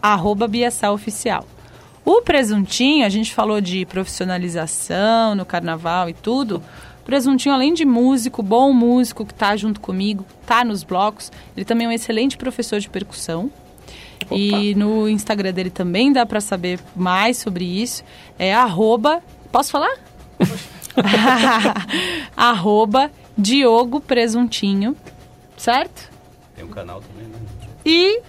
[0.00, 1.46] Arroba Biaçá Oficial.
[2.04, 6.62] O Presuntinho, a gente falou de profissionalização no carnaval e tudo.
[7.00, 11.64] O Presuntinho, além de músico, bom músico que tá junto comigo, tá nos blocos, ele
[11.64, 13.50] também é um excelente professor de percussão.
[14.30, 18.04] E no Instagram dele também dá pra saber mais sobre isso.
[18.38, 19.22] É arroba.
[19.50, 19.96] Posso falar?
[22.36, 24.96] arroba Diogo Presuntinho.
[25.56, 26.17] Certo?
[26.58, 27.38] Tem um canal também, né?
[27.86, 28.20] E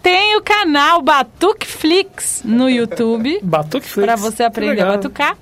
[0.00, 3.40] tem o canal Batuque Flix no YouTube.
[3.42, 4.06] Batuque Flix.
[4.06, 5.36] Pra você aprender a batucar.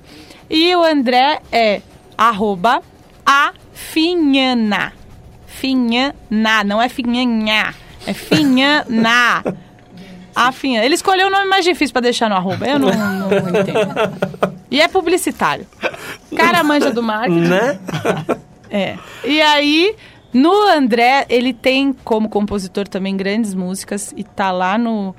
[0.49, 1.83] E o André é
[2.17, 2.81] arroba
[3.23, 4.93] afinhana.
[5.45, 7.75] Finhana, não é finhanha.
[8.07, 9.43] É finhana.
[10.35, 10.83] Afinhana.
[10.83, 12.65] Ele escolheu o nome mais difícil pra deixar no arroba.
[12.65, 13.93] Eu não, não entendo.
[14.71, 15.67] E é publicitário.
[16.35, 17.41] Cara manja do marketing.
[17.41, 17.79] Né?
[18.71, 18.97] É.
[19.23, 19.95] E aí,
[20.33, 25.15] no André, ele tem como compositor também grandes músicas e tá lá no.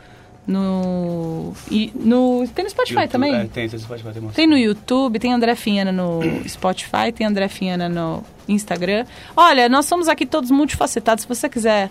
[0.46, 1.54] No.
[1.70, 3.34] E no tem no Spotify YouTube- também?
[3.34, 4.28] É, tem, tem Spotify, tem.
[4.28, 9.06] Tem no YouTube, tem André Finhana no Spotify, tem André Finhana no Instagram.
[9.34, 11.22] Olha, nós somos aqui todos multifacetados.
[11.22, 11.90] Se você quiser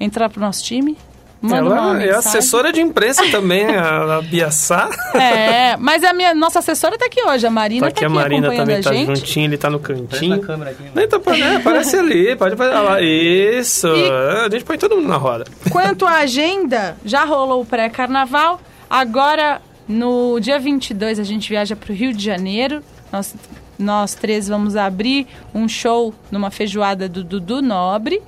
[0.00, 0.96] entrar pro nosso time,
[1.42, 2.18] manda uma Ela é mensagem.
[2.18, 4.88] assessora de imprensa também, a, a Bia Sá.
[5.14, 8.12] É, mas a minha nossa assessora tá aqui hoje, a Marina Tá tá aqui aqui,
[8.12, 9.18] a Marina também, a tá gente.
[9.18, 10.36] juntinho, ele tá no cantinho.
[10.36, 10.82] na câmera aqui.
[10.84, 10.90] né?
[10.94, 12.72] Nem tá, é, aparece ali, pode fazer.
[12.72, 13.00] lá.
[13.00, 13.88] Isso.
[13.88, 15.44] A gente põe todo mundo na roda.
[15.70, 18.60] Quanto à agenda, já rolou o pré-carnaval.
[18.88, 22.82] Agora, no dia 22, a gente viaja para o Rio de Janeiro.
[23.10, 23.34] Nós,
[23.78, 28.22] nós três vamos abrir um show numa feijoada do Dudu Nobre.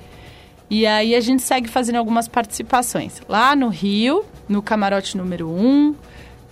[0.69, 3.21] E aí a gente segue fazendo algumas participações.
[3.29, 5.95] Lá no Rio, no camarote número 1,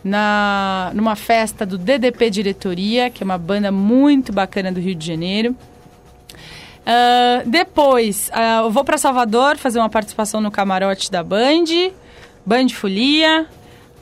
[0.03, 5.05] na, numa festa do DDP Diretoria, que é uma banda muito bacana do Rio de
[5.05, 5.55] Janeiro.
[6.85, 11.65] Ah, depois, ah, eu vou para Salvador fazer uma participação no camarote da Band,
[12.45, 13.47] Band Folia.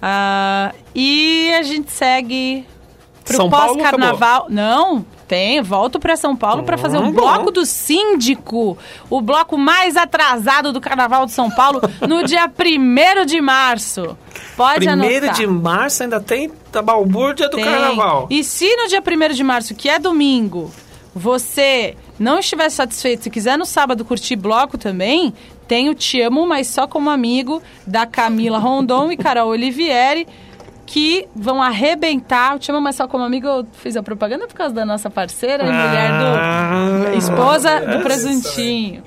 [0.02, 2.66] ah, e a gente segue
[3.24, 4.48] pro pós-carnaval.
[4.50, 5.62] Não, tem.
[5.62, 8.78] Volto para São Paulo para fazer o bloco do síndico,
[9.10, 14.18] o bloco mais atrasado do Carnaval de São Paulo, no dia 1 de março.
[14.58, 15.36] Pode Primeiro anotar.
[15.36, 17.64] de março ainda tem a balbúrdia do Tem.
[17.64, 18.28] carnaval.
[18.30, 20.70] E se no dia 1 de março, que é domingo,
[21.16, 25.34] você não estiver satisfeito, se quiser no sábado curtir bloco também,
[25.66, 30.28] tem o Te Amo, mas só como amigo, da Camila Rondon e Carol Olivieri,
[30.92, 32.56] que vão arrebentar.
[32.56, 35.10] O Te Amo, mas só como amigo, eu fiz a propaganda por causa da nossa
[35.10, 36.26] parceira e mulher do...
[36.38, 38.00] Ah, Esposa do essa.
[38.00, 39.02] presuntinho.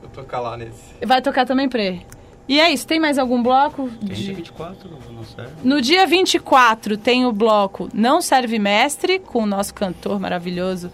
[0.00, 0.94] Vou tocar lá nesse.
[1.04, 2.00] Vai tocar também, Pre?
[2.48, 3.90] E é isso, tem mais algum bloco?
[4.00, 5.50] Tem de- dia 24, não, não serve.
[5.64, 10.90] No dia 24 tem o bloco Não Serve Mestre, com o nosso cantor maravilhoso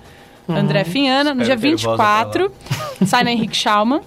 [0.48, 1.32] André Finhana.
[1.34, 2.02] No dia Espero ter ele volta
[2.48, 4.00] 24, sai na Henrique Schaumann.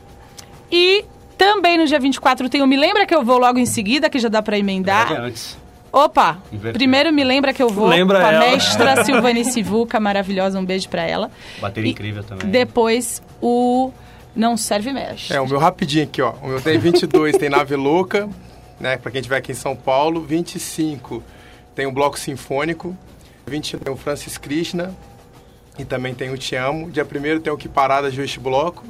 [0.71, 1.05] E
[1.37, 4.19] também no dia 24 tem o Me Lembra Que Eu Vou logo em seguida, que
[4.19, 5.11] já dá pra É emendar.
[5.13, 5.57] antes.
[5.97, 6.37] Opa!
[6.51, 6.73] Inverteu.
[6.73, 8.45] Primeiro Me Lembra Que Eu Vou Lembra com a ela.
[8.51, 11.31] mestra Silvane Sivuca, maravilhosa, um beijo pra ela.
[11.59, 12.49] Bateria E incrível também.
[12.49, 13.91] Depois o
[14.35, 15.35] Não Serve Mestre.
[15.35, 16.33] É, o meu rapidinho aqui, ó.
[16.43, 18.29] O meu tem 22, tem Nave Louca,
[18.79, 18.97] né?
[18.97, 20.21] Pra quem estiver aqui em São Paulo.
[20.21, 21.23] 25
[21.73, 22.95] tem o Bloco Sinfônico.
[23.47, 24.93] 21 tem o Francis Krishna.
[25.79, 26.89] E também tem o Te Amo.
[26.91, 28.83] Dia 1 tem o Que Parada Just Bloco.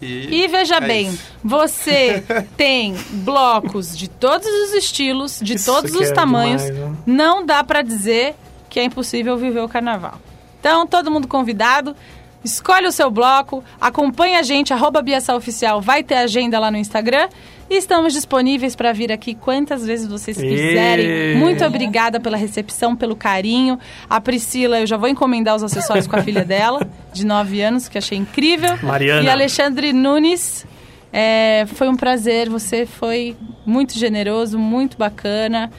[0.00, 1.22] E, E veja é bem, isso.
[1.42, 2.22] você
[2.56, 6.62] tem blocos de todos os estilos, de Isso todos os é tamanhos.
[6.62, 6.96] demais, né?
[7.06, 8.34] Não dá pra dizer
[8.70, 10.20] que é impossível viver o carnaval.
[10.60, 11.96] Então, todo mundo convidado,
[12.44, 16.76] escolhe o seu bloco, acompanhe a gente, arroba Biaçal Oficial, vai ter agenda lá no
[16.76, 17.28] Instagram.
[17.70, 21.06] E estamos disponíveis para vir aqui quantas vezes vocês quiserem.
[21.06, 21.34] Ê.
[21.34, 23.78] Muito obrigada pela recepção, pelo carinho.
[24.08, 27.88] A Priscila, eu já vou encomendar os acessórios com a filha dela, de 9 anos,
[27.88, 28.78] que achei incrível.
[28.82, 29.22] Mariana.
[29.22, 30.66] E Alexandre Nunes,
[31.12, 32.48] é, foi um prazer.
[32.48, 33.36] Você foi
[33.66, 35.70] muito generoso, muito bacana.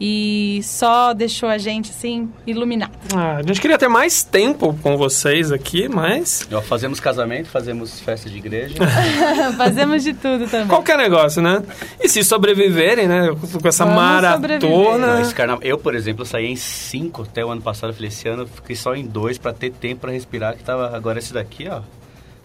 [0.00, 2.92] E só deixou a gente, assim, iluminado.
[3.14, 7.98] Ah, a gente queria ter mais tempo com vocês aqui, mas Ó, Fazemos casamento, fazemos
[8.00, 8.76] festa de igreja.
[9.58, 10.68] Fazemos de tudo também.
[10.68, 11.62] qualquer negócio, né?
[12.00, 13.28] E se sobreviverem, né?
[13.60, 14.36] Com essa Vamos maratona.
[14.58, 15.20] sobreviver.
[15.20, 17.90] Esse carna- Eu, por exemplo, saí em cinco até o ano passado.
[17.90, 20.56] Eu falei, esse ano eu fiquei só em dois pra ter tempo pra respirar.
[20.56, 21.80] Que tava agora esse daqui, ó.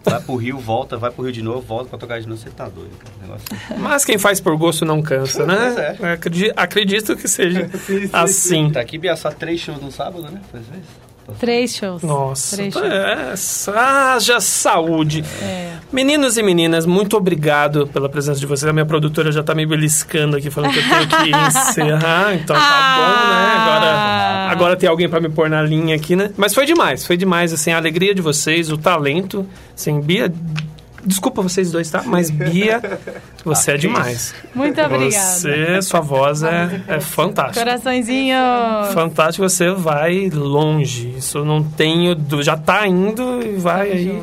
[0.04, 2.40] Vai pro Rio, volta, vai pro Rio de novo, volta pra tocar de novo.
[2.40, 3.38] Você tá doido, cara.
[3.78, 5.96] Mas quem faz por gosto não cansa, né?
[5.98, 7.70] Pois Acredi- Acredito que seja
[8.12, 8.70] assim.
[8.70, 10.40] Tá aqui Biaçá três shows no sábado, né?
[10.50, 11.03] Pois é.
[11.38, 12.02] Três shows.
[12.02, 12.86] Nossa, Três shows.
[12.86, 15.24] é, haja saúde.
[15.42, 15.72] É.
[15.92, 18.68] Meninos e meninas, muito obrigado pela presença de vocês.
[18.68, 22.34] A minha produtora já tá me beliscando aqui, falando que eu tenho que encerrar.
[22.34, 23.54] Então tá bom, né?
[23.56, 26.30] Agora, agora tem alguém pra me pôr na linha aqui, né?
[26.36, 29.46] Mas foi demais, foi demais, assim, a alegria de vocês, o talento.
[29.76, 30.32] Assim, Bia,
[31.04, 32.02] desculpa vocês dois, tá?
[32.04, 32.80] Mas Bia,
[33.44, 34.34] você é demais.
[34.54, 35.10] Muito obrigada.
[35.10, 37.64] Você, sua voz é, é fantástica.
[37.64, 38.36] Coraçõezinho.
[38.92, 41.14] Fantástico, você vai longe.
[41.18, 42.16] Isso eu não tenho.
[42.42, 44.22] Já tá indo e vai aí.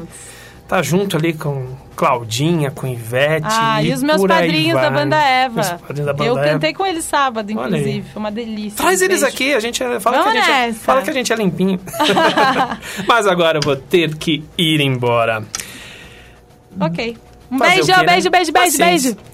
[0.68, 1.68] Tá junto ali com
[1.98, 3.46] Claudinha, com Ivete.
[3.50, 5.62] Ah, e os meus padrinhos da banda Eva.
[5.62, 6.50] Da banda eu Eva.
[6.50, 8.04] cantei com eles sábado, inclusive.
[8.14, 8.78] Foi uma delícia.
[8.78, 9.36] Traz Um eles beijo.
[9.36, 10.80] aqui, a gente é- fala que a Vamos gente, é, nessa.
[10.80, 11.78] fala que a gente é limpinho.
[13.06, 15.44] Mas agora eu vou ter que ir embora.
[16.80, 17.18] Ok.
[17.52, 18.06] Um Fazer beijo, o quê, né?
[18.14, 19.12] beijo, beijo, beijo, Paciência.
[19.12, 19.32] beijo.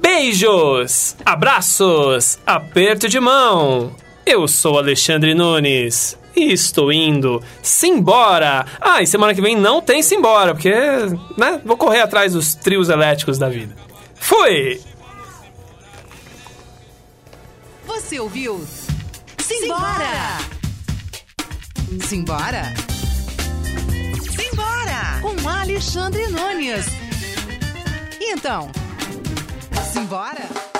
[0.00, 3.94] Beijos, abraços, aperto de mão.
[4.26, 8.66] Eu sou Alexandre Nunes e estou indo simbora.
[8.80, 10.72] Ah, e semana que vem não tem simbora, porque,
[11.38, 13.76] né, vou correr atrás dos trios elétricos da vida.
[14.16, 14.80] Fui!
[17.86, 18.64] Você ouviu?
[19.38, 20.38] Simbora!
[22.08, 22.72] Simbora!
[25.62, 26.86] Alexandre Nunes.
[28.20, 28.68] Então,
[29.92, 30.71] simbora?